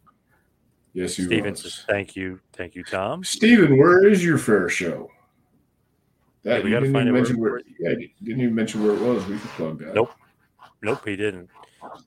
[0.94, 1.62] Yes, he Steven was.
[1.62, 2.40] says, thank you.
[2.52, 3.24] Thank you, Tom.
[3.24, 5.10] Steven, where is your fair show?
[6.46, 7.62] That Yeah, we gotta didn't find even mention where- where.
[7.80, 9.26] Yeah, didn't even mention where it was.
[9.26, 9.96] We could plug that.
[9.96, 10.12] Nope.
[10.84, 11.50] Nope, he didn't.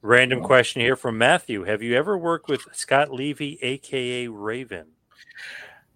[0.01, 1.65] Random question here from Matthew.
[1.65, 4.87] Have you ever worked with Scott Levy, aka Raven?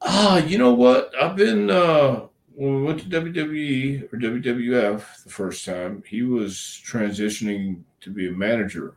[0.02, 1.12] Ah, you know what?
[1.20, 6.54] I've been uh when we went to WWE or WWF the first time, he was
[6.84, 8.94] transitioning to be a manager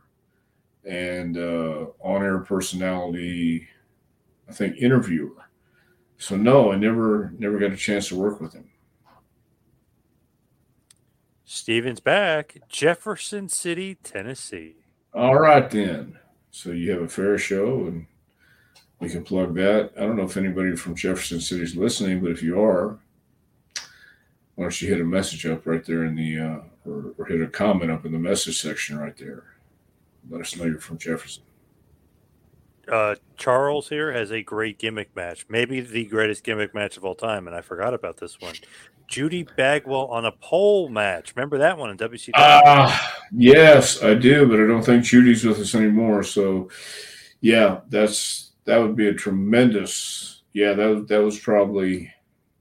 [0.84, 3.68] and uh on-air personality,
[4.48, 5.48] I think interviewer.
[6.18, 8.68] So no, I never never got a chance to work with him.
[11.48, 12.58] Steven's back.
[12.68, 14.74] Jefferson City, Tennessee.
[15.14, 16.18] All right then.
[16.50, 18.06] So you have a fair show and
[18.98, 19.92] we can plug that.
[19.96, 22.98] I don't know if anybody from Jefferson City is listening, but if you are,
[24.56, 27.40] why don't you hit a message up right there in the uh, or, or hit
[27.40, 29.44] a comment up in the message section right there.
[30.28, 31.44] Let us know you're from Jefferson.
[32.90, 37.14] Uh, Charles here has a great gimmick match, maybe the greatest gimmick match of all
[37.14, 38.54] time, and I forgot about this one.
[39.08, 41.34] Judy Bagwell on a pole match.
[41.36, 42.30] Remember that one in WCW?
[42.34, 46.22] Ah, yes, I do, but I don't think Judy's with us anymore.
[46.22, 46.70] So,
[47.40, 50.42] yeah, that's that would be a tremendous.
[50.52, 52.10] Yeah, that that was probably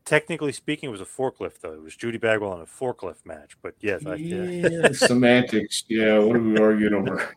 [0.06, 1.74] Technically speaking, it was a forklift, though.
[1.74, 3.58] It was Judy Bagwell on a forklift match.
[3.64, 5.84] But yes, I yeah, semantics.
[5.90, 7.36] Yeah, what are we arguing over?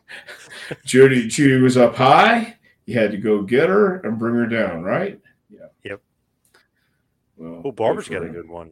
[0.85, 2.58] Judy, Judy was up high.
[2.89, 5.19] You had to go get her and bring her down, right?
[5.47, 5.67] Yeah.
[5.83, 6.01] Yep.
[7.37, 8.71] Well, Oh, Barber's good for got a good one.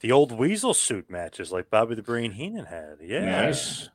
[0.00, 2.96] The old Weasel suit matches like Bobby the Brain Heenan had.
[3.02, 3.26] Yeah.
[3.26, 3.90] Nice,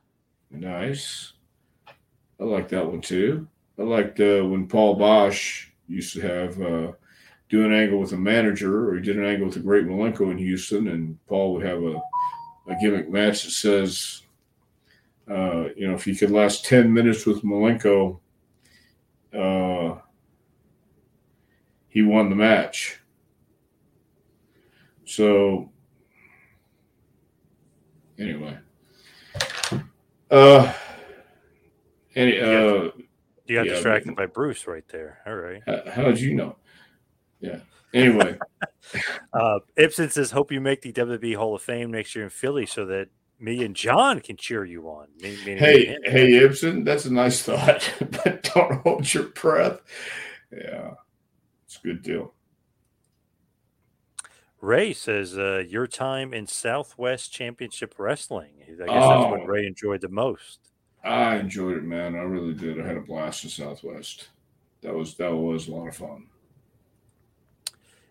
[0.52, 1.32] nice.
[2.38, 3.48] I like that one too.
[3.76, 6.92] I liked uh, when Paul Boesch used to have uh,
[7.48, 10.30] do an angle with a manager, or he did an angle with a Great Malenko
[10.30, 11.96] in Houston, and Paul would have a,
[12.68, 14.22] a gimmick match that says,
[15.28, 18.20] uh, you know, if you could last ten minutes with Malenko,
[19.34, 19.98] uh,
[21.88, 23.00] he won the match.
[25.04, 25.70] So
[28.18, 28.58] anyway.
[30.30, 30.72] Uh
[32.16, 35.18] any uh You got Yeah, distracted by Bruce right there.
[35.26, 35.62] All right.
[35.66, 36.56] how, how'd you know?
[37.40, 37.58] Yeah.
[37.92, 38.38] Anyway,
[39.32, 42.66] Uh, Ibsen says, "Hope you make the WWE Hall of Fame next year in Philly,
[42.66, 43.08] so that
[43.38, 46.02] me and John can cheer you on." Me- meaning hey, him.
[46.04, 49.80] hey Ibsen, that's a nice thought, but don't hold your breath.
[50.52, 50.94] Yeah.
[51.66, 52.34] It's a good deal.
[54.60, 58.52] Ray says, uh, "Your time in Southwest Championship Wrestling.
[58.62, 59.44] I guess that's what Oh.
[59.44, 60.70] Ray enjoyed the most."
[61.04, 62.14] I enjoyed it, man.
[62.14, 62.80] I really did.
[62.80, 64.28] I had a blast in Southwest.
[64.80, 66.28] That was that was a lot of fun.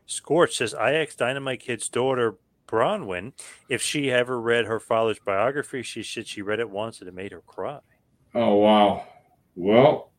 [0.05, 2.35] Scorch says, "I asked Dynamite Kid's daughter."
[2.73, 3.33] Bronwyn,
[3.69, 7.13] if she ever read her father's biography, she said she read it once and it
[7.13, 7.77] made her cry.
[8.33, 9.05] Oh wow.
[9.55, 10.11] Well,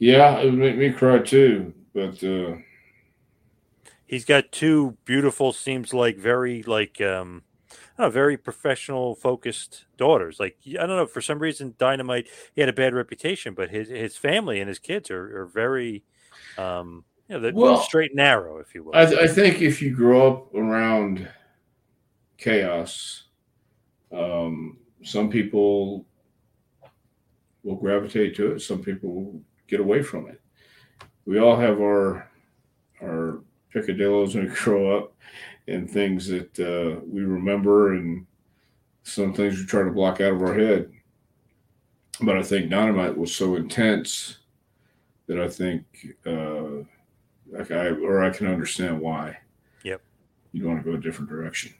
[0.00, 1.72] yeah, it would make me cry too.
[1.94, 2.56] But uh,
[4.06, 9.84] he's got two beautiful seems like very like um I don't know, very professional focused
[9.96, 13.70] daughters like i don't know for some reason dynamite he had a bad reputation but
[13.70, 16.02] his his family and his kids are, are very
[16.58, 19.94] um know they're Well, straight and narrow if you will I, I think if you
[19.94, 21.28] grow up around
[22.38, 23.24] chaos,
[24.12, 26.06] um, some people
[27.62, 28.60] will gravitate to it.
[28.60, 30.40] Some people will get away from it.
[31.26, 32.28] We all have our
[33.02, 33.42] our
[33.74, 35.12] picadillos when we grow up,
[35.68, 38.26] and things that uh, we remember, and
[39.02, 40.90] some things we try to block out of our head.
[42.22, 44.38] But I think Dynamite was so intense
[45.26, 45.84] that I think,
[46.26, 46.84] uh,
[47.50, 49.38] like I or I can understand why.
[49.84, 50.02] Yep.
[50.52, 51.74] You'd want to go a different direction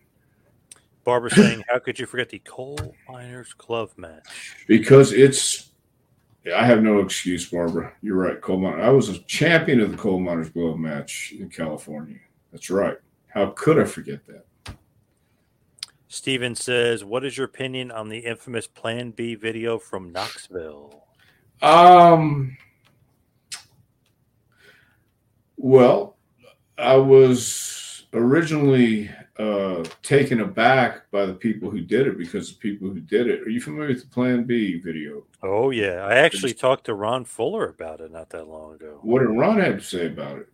[1.04, 5.66] barbara saying how could you forget the coal miners glove match because it's.
[6.56, 7.92] I have no excuse, Barbara.
[8.00, 8.80] You're right, coal miner.
[8.80, 12.16] I was a champion of the coal miners glove match in California.
[12.50, 12.96] That's right.
[13.28, 14.46] How could I forget that?
[16.12, 21.06] steven says what is your opinion on the infamous plan b video from knoxville
[21.62, 22.56] Um.
[25.62, 26.16] Well,
[26.78, 32.88] I was originally uh, taken aback by the people who did it because the people
[32.88, 33.42] who did it.
[33.42, 35.24] Are you familiar with the Plan B video?
[35.42, 39.20] oh yeah i actually talked to ron fuller about it not that long ago What
[39.20, 40.48] did Ron have to say about it?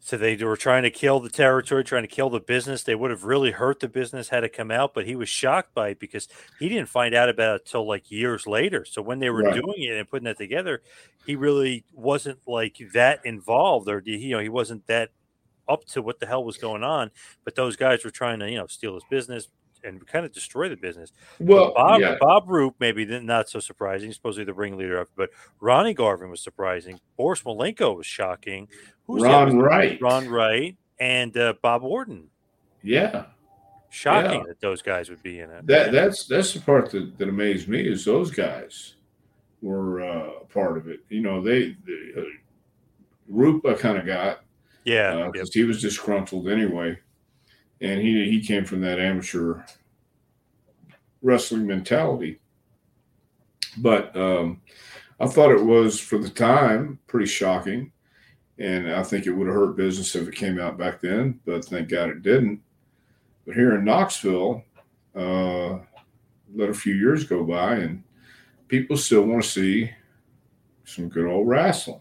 [0.00, 2.84] So they were trying to kill the territory, trying to kill the business.
[2.84, 5.74] They would have really hurt the business had it come out, but he was shocked
[5.74, 8.84] by it because he didn't find out about it till like years later.
[8.84, 9.62] So when they were Right.
[9.62, 10.82] doing it and putting it together,
[11.20, 15.10] he really wasn't like that involved, or you know, he wasn't that
[15.68, 17.10] up to what the hell was going on.
[17.44, 19.48] But those guys were trying to, you know, steal his business
[19.84, 21.12] and kind of destroy the business.
[21.38, 22.16] Well, Bob yeah.
[22.20, 26.40] Bob Roop maybe not so surprising, supposedly the ringleader of it, but Ronnie Garvin was
[26.42, 27.00] surprising.
[27.16, 28.68] Boris Malenko was shocking.
[29.06, 29.98] Who's Ron Wright.
[30.00, 30.76] Ron Wright.
[31.00, 32.28] and uh, Bob Warden.
[32.82, 33.24] Yeah,
[33.90, 34.46] Shocking Yeah.
[34.48, 35.66] that those guys would be in it.
[35.66, 38.96] that that's that's the part that, that amazed me is those guys
[39.62, 41.00] were uh, a part of it.
[41.08, 42.24] You know, they, they uh,
[43.28, 44.40] Rupa kind of got
[44.84, 45.62] yeah, because yep.
[45.62, 46.98] he was disgruntled anyway,
[47.80, 49.62] and he he came from that amateur
[51.22, 52.40] wrestling mentality.
[53.78, 54.60] But um,
[55.20, 57.92] I thought it was for the time pretty shocking,
[58.58, 61.40] and I think it would have hurt business if it came out back then.
[61.44, 62.60] But thank God it didn't.
[63.46, 64.62] But here in Knoxville,
[65.14, 65.78] uh,
[66.54, 68.02] let a few years go by, and
[68.68, 69.90] people still want to see
[70.84, 72.00] some good old wrestling.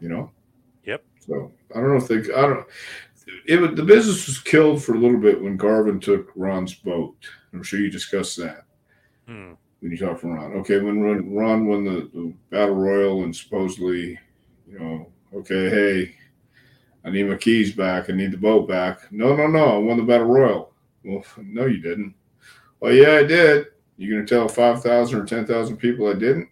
[0.00, 0.30] You know.
[0.84, 1.04] Yep.
[1.26, 2.32] So I don't know if they.
[2.34, 2.66] I don't.
[3.46, 7.16] It was, the business was killed for a little bit when Garvin took Ron's boat.
[7.52, 8.64] I'm sure you discussed that
[9.26, 9.52] Hmm.
[9.80, 10.52] when you talk to Ron.
[10.54, 14.18] Okay, when Ron, Ron won the, the battle royal and supposedly,
[14.66, 16.14] you know, okay, hey,
[17.04, 18.08] I need my keys back.
[18.08, 19.10] I need the boat back.
[19.12, 19.76] No, no, no.
[19.76, 20.72] I won the battle royal.
[21.04, 22.14] Well, no, you didn't.
[22.80, 23.66] Well, yeah, I did.
[23.96, 26.48] You're going to tell five thousand or ten thousand people I didn't?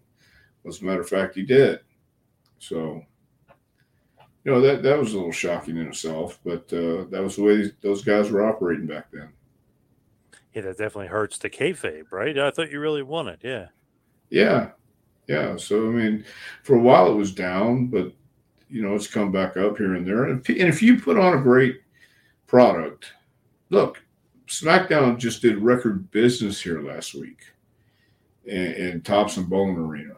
[0.66, 1.80] As a matter of fact, you did.
[2.58, 3.02] So,
[4.44, 7.42] you know that that was a little shocking in itself, but uh, that was the
[7.42, 9.28] way those guys were operating back then.
[10.52, 12.36] Yeah, that definitely hurts the kayfabe, right?
[12.38, 13.40] I thought you really won it.
[13.42, 13.68] Yeah.
[14.30, 14.70] Yeah,
[15.28, 15.56] yeah.
[15.56, 16.24] So I mean,
[16.62, 18.12] for a while it was down, but
[18.68, 20.24] you know it's come back up here and there.
[20.24, 21.80] And if, and if you put on a great
[22.46, 23.12] product,
[23.70, 24.02] look,
[24.48, 27.44] SmackDown just did record business here last week
[28.44, 30.14] in, in Thompson Boling Arena.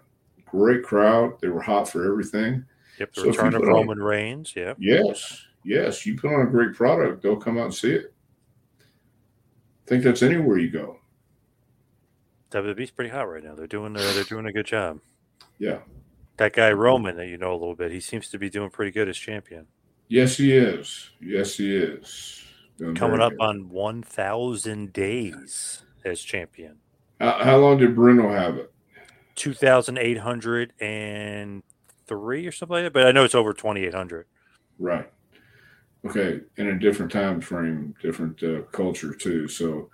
[0.46, 1.40] Great crowd.
[1.40, 2.64] They were hot for everything.
[2.98, 3.14] Yep.
[3.14, 4.54] The So return of put on- Roman Reigns.
[4.56, 4.74] Yeah.
[4.78, 6.06] Yes, yes.
[6.06, 8.12] You put on a great product, they'll come out and see it.
[8.80, 10.98] I think that's anywhere you go.
[12.50, 13.54] WWE's pretty hot right now.
[13.54, 15.00] They're doing uh, they're doing a good job.
[15.58, 15.78] Yeah.
[16.36, 18.90] That guy Roman that you know a little bit, he seems to be doing pretty
[18.92, 19.66] good as champion.
[20.08, 21.10] Yes, he is.
[21.20, 22.44] Yes, he is.
[22.76, 23.40] Doing Coming up good.
[23.40, 26.76] on one thousand days as champion.
[27.20, 28.72] How, how long did Bruno have it?
[29.34, 31.62] Two thousand eight hundred and
[32.06, 32.92] three or something like that.
[32.92, 34.26] But I know it's over twenty eight hundred.
[34.78, 35.10] Right.
[36.06, 39.48] Okay, in a different time frame, different uh, culture too.
[39.48, 39.90] So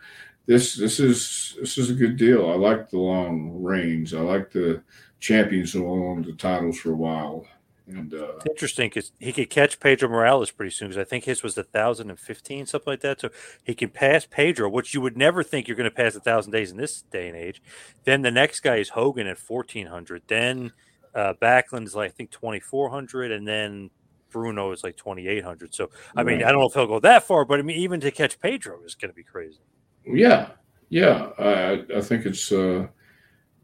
[0.47, 2.51] this this is this is a good deal.
[2.51, 4.13] I like the long reigns.
[4.13, 4.83] I like the
[5.21, 7.47] champions who own the titles for a while.
[7.87, 11.25] And uh, It's interesting because he could catch Pedro Morales pretty soon because I think
[11.25, 13.21] his was a thousand and fifteen, something like that.
[13.21, 13.31] So
[13.65, 16.53] he can pass Pedro, which you would never think you're going to pass a thousand
[16.53, 17.61] days in this day and age.
[18.05, 20.23] Then the next guy is Hogan at fourteen hundred.
[20.29, 20.73] Then
[21.15, 23.91] uh, Backlund is like I think twenty four hundred, and then
[24.31, 25.75] Bruno is like twenty eight hundred.
[25.75, 26.47] So I mean, Right.
[26.47, 28.83] I don't know if he'll go that far, but I mean, even to catch Pedro
[28.85, 29.61] is going to be crazy.
[30.07, 30.51] yeah,
[30.89, 32.51] yeah, I I think it's.
[32.53, 32.89] Uh,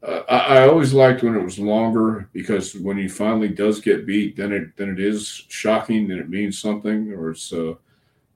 [0.02, 4.06] uh, I, I always liked when it was longer because when he finally does get
[4.06, 7.74] beat, then it then it is shocking, then it means something, or it's uh,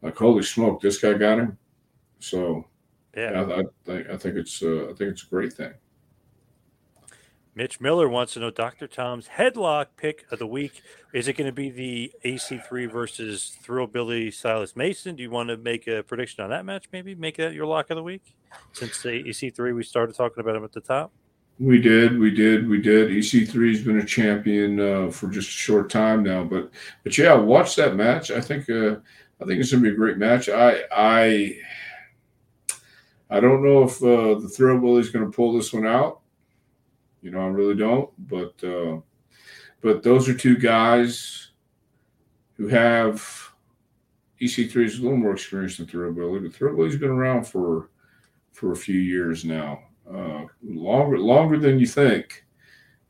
[0.02, 1.58] like holy smoke, this guy got him.
[2.18, 2.64] So
[3.16, 3.42] Yeah.
[3.42, 5.72] I, I think I think it's uh, I think it's a great thing.
[7.54, 8.86] Mitch Miller wants to know Dr.
[8.86, 10.82] Tom's headlock pick of the week.
[11.12, 15.16] Is it going to be the EC3 versus Thrillbilly Silas Mason?
[15.16, 16.86] Do you want to make a prediction on that match?
[16.92, 18.22] Maybe make that your lock of the week?
[18.72, 21.12] Since the EC3, we started talking about him at the top.
[21.58, 23.10] We did, we did, we did.
[23.10, 26.70] EC3's been a champion uh, for just a short time now, but
[27.04, 28.30] but yeah, watch that match.
[28.30, 28.96] I think uh,
[29.42, 30.48] I think it's gonna be a great match.
[30.48, 31.58] I I
[33.28, 36.19] I don't know if uh, the Thrillbilly's gonna pull this one out.
[37.22, 38.10] You know, I really don't.
[38.28, 39.00] But uh,
[39.80, 41.50] but those are two guys
[42.54, 43.52] who have
[44.40, 47.90] EC3 is a little more experienced than Thrillbilly, but Thrillbilly's been around for
[48.52, 49.80] for a few years now
[50.12, 52.44] uh, longer longer than you think.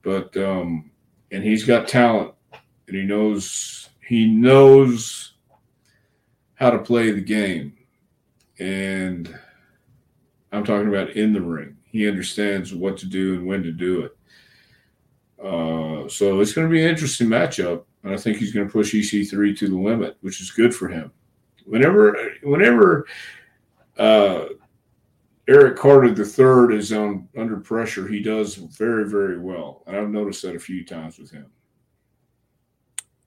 [0.03, 0.91] But um,
[1.31, 2.35] and he's got talent,
[2.87, 5.35] and he knows he knows
[6.55, 7.77] how to play the game.
[8.59, 9.35] And
[10.53, 11.77] I'm talking about in the ring.
[11.91, 14.17] He understands what to do and when to do it.
[15.43, 18.73] Uh, so it's going to be an interesting matchup, and I think he's going to
[18.73, 21.13] push EC3 to the limit, which is good for him.
[21.65, 23.07] Whenever, whenever
[23.99, 24.47] uh,
[25.51, 28.07] Eric Carter the third is on under pressure.
[28.07, 31.47] He does very, very well, and I've noticed that a few times with him.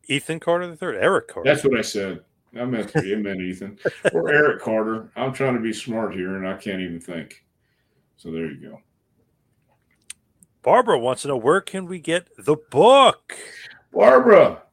[0.05, 1.49] Ethan Carter the third, Eric Carter.
[1.49, 2.21] That's what I said.
[2.57, 2.91] I meant.
[2.95, 3.77] I meant Ethan
[4.13, 5.11] or Eric Carter.
[5.15, 7.42] I'm trying to be smart here, and I can't even think.
[8.23, 8.79] So there you go.
[10.61, 13.35] Barbara wants to know where can we get the book?
[13.91, 14.63] Barbara,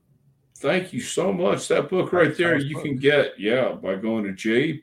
[0.59, 1.66] thank you so much.
[1.66, 4.30] That book right there, you can get, yeah, by going to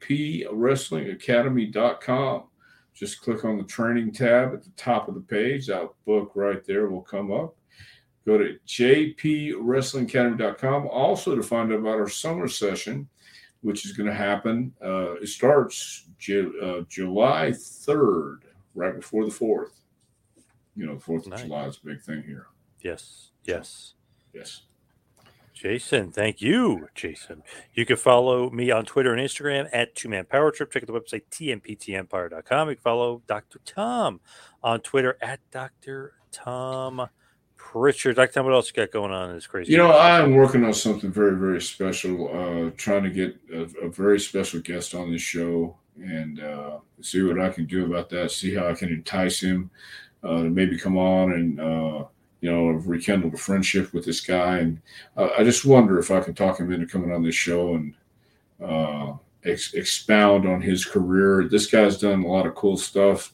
[0.01, 2.43] jpwrestlingacademy.com.
[2.93, 5.67] Just click on the training tab at the top of the page.
[5.67, 7.55] That book right there will come up.
[8.25, 10.87] Go to jpwrestlingacademy.com.
[10.87, 13.07] Also, to find out about our summer session,
[13.61, 14.73] which is going to happen.
[14.83, 18.39] Uh, it starts Ju- uh, July 3rd,
[18.77, 19.71] right before the 4th.
[20.75, 21.41] You know, the 4th of Nice.
[21.41, 22.47] July is a big thing here.
[22.81, 23.31] Yes.
[23.43, 23.95] Yes.
[24.33, 24.61] Yes.
[25.53, 27.41] Jason, thank you, Jason.
[27.73, 30.71] You can follow me on Twitter and Instagram at Two Man Power Trip.
[30.71, 32.69] Check out the website tmptempire.com.
[32.69, 33.59] You can follow Dr.
[33.65, 34.19] Tom
[34.61, 36.13] on Twitter at Dr.
[36.31, 37.09] Tom
[37.55, 38.17] Prichard.
[38.17, 38.33] Dr.
[38.33, 39.71] Tom, what else you got going on in this crazy?
[39.71, 42.27] You know, I'm working on something very, very special.
[42.27, 47.21] Uh, trying to get a, a very special guest on this show and uh, see
[47.21, 48.31] what I can do about that.
[48.31, 49.69] See how I can entice him
[50.23, 52.05] uh, to maybe come on and uh,
[52.41, 54.59] you know rekindle the friendship with this guy.
[54.59, 54.81] And
[55.15, 57.93] I just wonder if I can talk him into coming on this show and
[58.63, 61.47] uh, ex- expound on his career.
[61.49, 63.33] This guy's done a lot of cool stuff.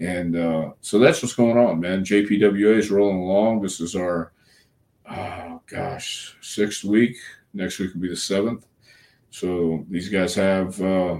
[0.00, 2.04] And uh, so that's what's going on, man.
[2.04, 3.62] JPWA is rolling along.
[3.62, 4.32] This is our
[5.10, 7.16] oh gosh, sixth week.
[7.52, 8.66] Next week will be the seventh.
[9.30, 11.18] So these guys have uh,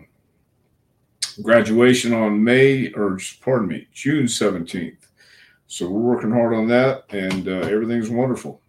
[1.43, 5.09] graduation on May, or pardon me, June seventeenth.
[5.67, 8.63] So we're working hard on that, and uh, everything's wonderful.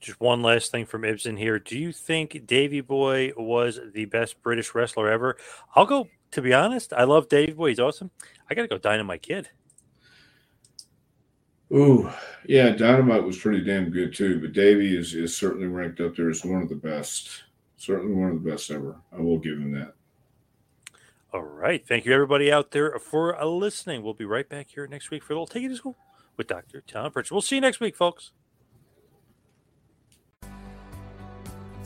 [0.00, 1.58] Just one last thing from Ibsen here.
[1.58, 5.36] Do you think Davey Boy was the best British wrestler ever?
[5.74, 7.70] I'll go, to be honest, I love Davey Boy.
[7.70, 8.12] He's awesome.
[8.48, 9.48] I got to go Dynamite Kid.
[11.74, 12.08] Ooh,
[12.46, 16.30] yeah, Dynamite was pretty damn good too, but Davey is, is certainly ranked up there
[16.30, 17.42] as one of the best.
[17.76, 18.96] Certainly one of the best ever.
[19.12, 19.94] I will give him that.
[21.32, 21.86] All right.
[21.86, 24.02] Thank you, everybody out there, for uh, listening.
[24.02, 25.96] We'll be right back here next week for a little Take It to School
[26.38, 26.80] with Dr.
[26.80, 27.32] Tom Prichard.
[27.32, 28.32] We'll see you next week, folks.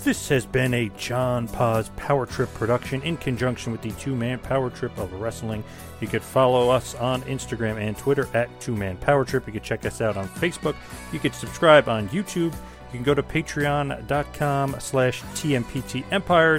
[0.05, 4.41] This has been a John Poz Power Trip production in conjunction with the Two Man
[4.41, 5.63] Power Trip of Wrestling.
[6.01, 9.47] You could follow us on Instagram and Twitter at Two Man Power Trip.
[9.47, 10.75] You could check us out on Facebook.
[11.13, 12.53] You could subscribe on YouTube.
[12.93, 16.59] You can go to patreon.com slash TMPT Empire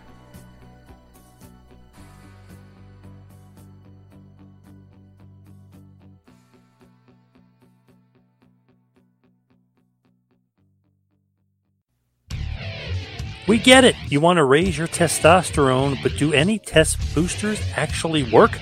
[13.51, 13.97] We get it.
[14.07, 18.57] You want to raise your testosterone, but do any test boosters actually work?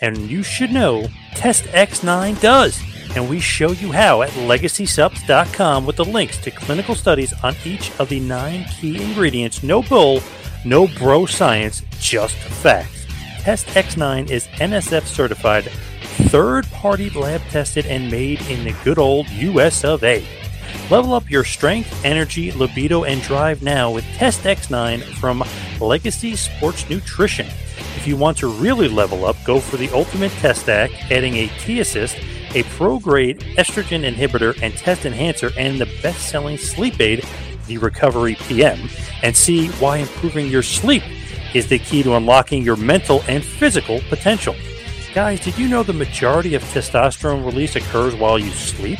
[0.00, 2.80] And you should know Test X9 does.
[3.16, 7.90] And we show you how at legacysupps.com with the links to clinical studies on each
[7.98, 9.64] of the nine key ingredients.
[9.64, 10.22] No bull,
[10.64, 13.06] no bro science, just facts.
[13.40, 15.64] Test X9 is NSF certified,
[16.28, 20.24] third party lab tested, and made in the good old US of A.
[20.90, 25.44] Level up your strength, energy, libido, and drive now with Test X9 from
[25.80, 27.46] Legacy Sports Nutrition.
[27.94, 31.46] If you want to really level up, go for the Ultimate Test Stack, adding a
[31.60, 32.16] T Assist,
[32.56, 37.24] a pro grade estrogen inhibitor and test enhancer, and the best selling sleep aid,
[37.68, 38.88] the Recovery PM,
[39.22, 41.04] and see why improving your sleep
[41.54, 44.56] is the key to unlocking your mental and physical potential.
[45.14, 48.98] Guys, did you know the majority of testosterone release occurs while you sleep?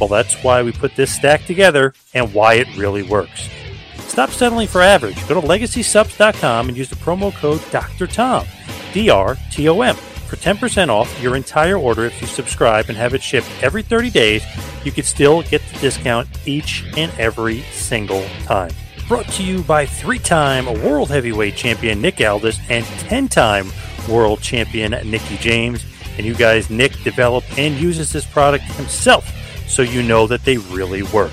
[0.00, 3.50] Well, that's why we put this stack together and why it really works.
[3.98, 5.28] Stop settling for average.
[5.28, 8.06] Go to legacysupps.com and use the promo code Dr.
[8.06, 8.46] Tom,
[8.92, 12.96] D R T O M, for 10% off your entire order if you subscribe and
[12.96, 14.42] have it shipped every 30 days.
[14.84, 18.72] You can still get the discount each and every single time.
[19.06, 23.70] Brought to you by three time World Heavyweight Champion Nick Aldis and 10 time
[24.08, 25.84] World Champion Mickie James.
[26.16, 29.36] And you guys, Nick developed and uses this product himself
[29.70, 31.32] so you know that they really work.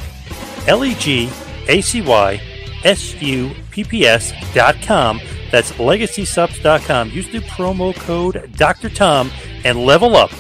[0.68, 1.30] L E G
[1.68, 2.40] A C Y
[2.84, 5.20] S U P P S dot com.
[5.52, 7.10] That's legacysupps.com.
[7.10, 8.90] Use the promo code Dr.
[8.90, 9.32] Tom
[9.64, 10.32] and level up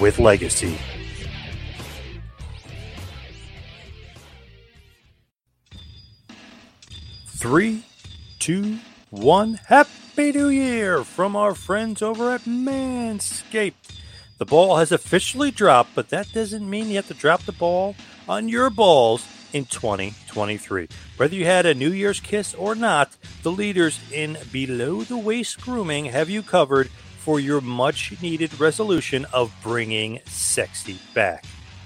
[0.00, 0.78] with Legacy.
[7.26, 7.84] Three,
[8.38, 8.78] two,
[9.10, 9.54] one.
[9.66, 14.01] Happy New Year from our friends over at Manscaped.
[14.42, 17.94] The ball has officially dropped, but that doesn't mean you have to drop the ball
[18.28, 20.88] on your balls in 2023.
[21.16, 25.60] Whether you had a New Year's kiss or not, the leaders in below the waist
[25.60, 26.88] grooming have you covered
[27.20, 31.44] for your much needed resolution of bringing sexy back.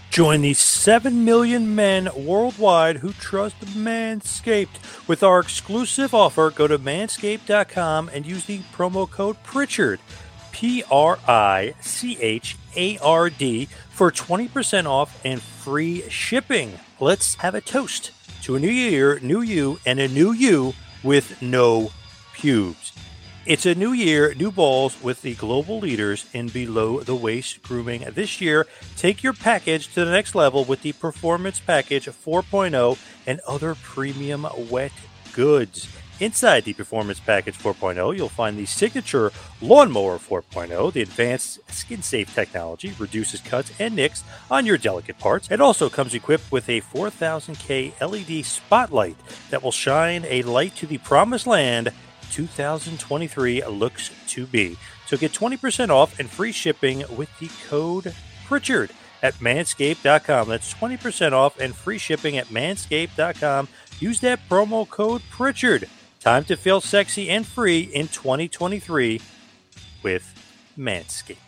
[0.08, 5.06] Join the 7 million men worldwide who trust Manscaped.
[5.06, 10.00] With our exclusive offer, go to manscaped.com and use the promo code Prichard.
[10.56, 16.80] P R I C H A R D for 20% off and free shipping.
[16.98, 18.10] Let's have a toast
[18.44, 21.90] to a new year, new you, and a new you with no
[22.32, 22.94] pubes.
[23.44, 28.06] It's a new year, new balls with the global leaders in below the waist grooming.
[28.14, 33.40] This year, take your package to the next level with the Performance Package 4.0 and
[33.46, 34.92] other premium wet
[35.34, 35.86] goods.
[36.18, 40.92] Inside the Performance Package 4.0, you'll find the signature Lawnmower 4.0.
[40.92, 45.50] The advanced skin safe technology reduces cuts and nicks on your delicate parts.
[45.50, 49.16] It also comes equipped with a 4000K LED spotlight
[49.50, 51.92] that will shine a light to the promised land
[52.32, 54.76] 2023 looks to be.
[55.06, 58.14] So get 20% off and free shipping with the code
[58.46, 58.90] Prichard
[59.22, 60.48] at manscaped.com.
[60.48, 63.68] That's 20% off and free shipping at manscaped.com.
[63.98, 65.88] Use that promo code Prichard.
[66.26, 69.20] Time to feel sexy and free in 2023
[70.02, 71.45] with Manscaped.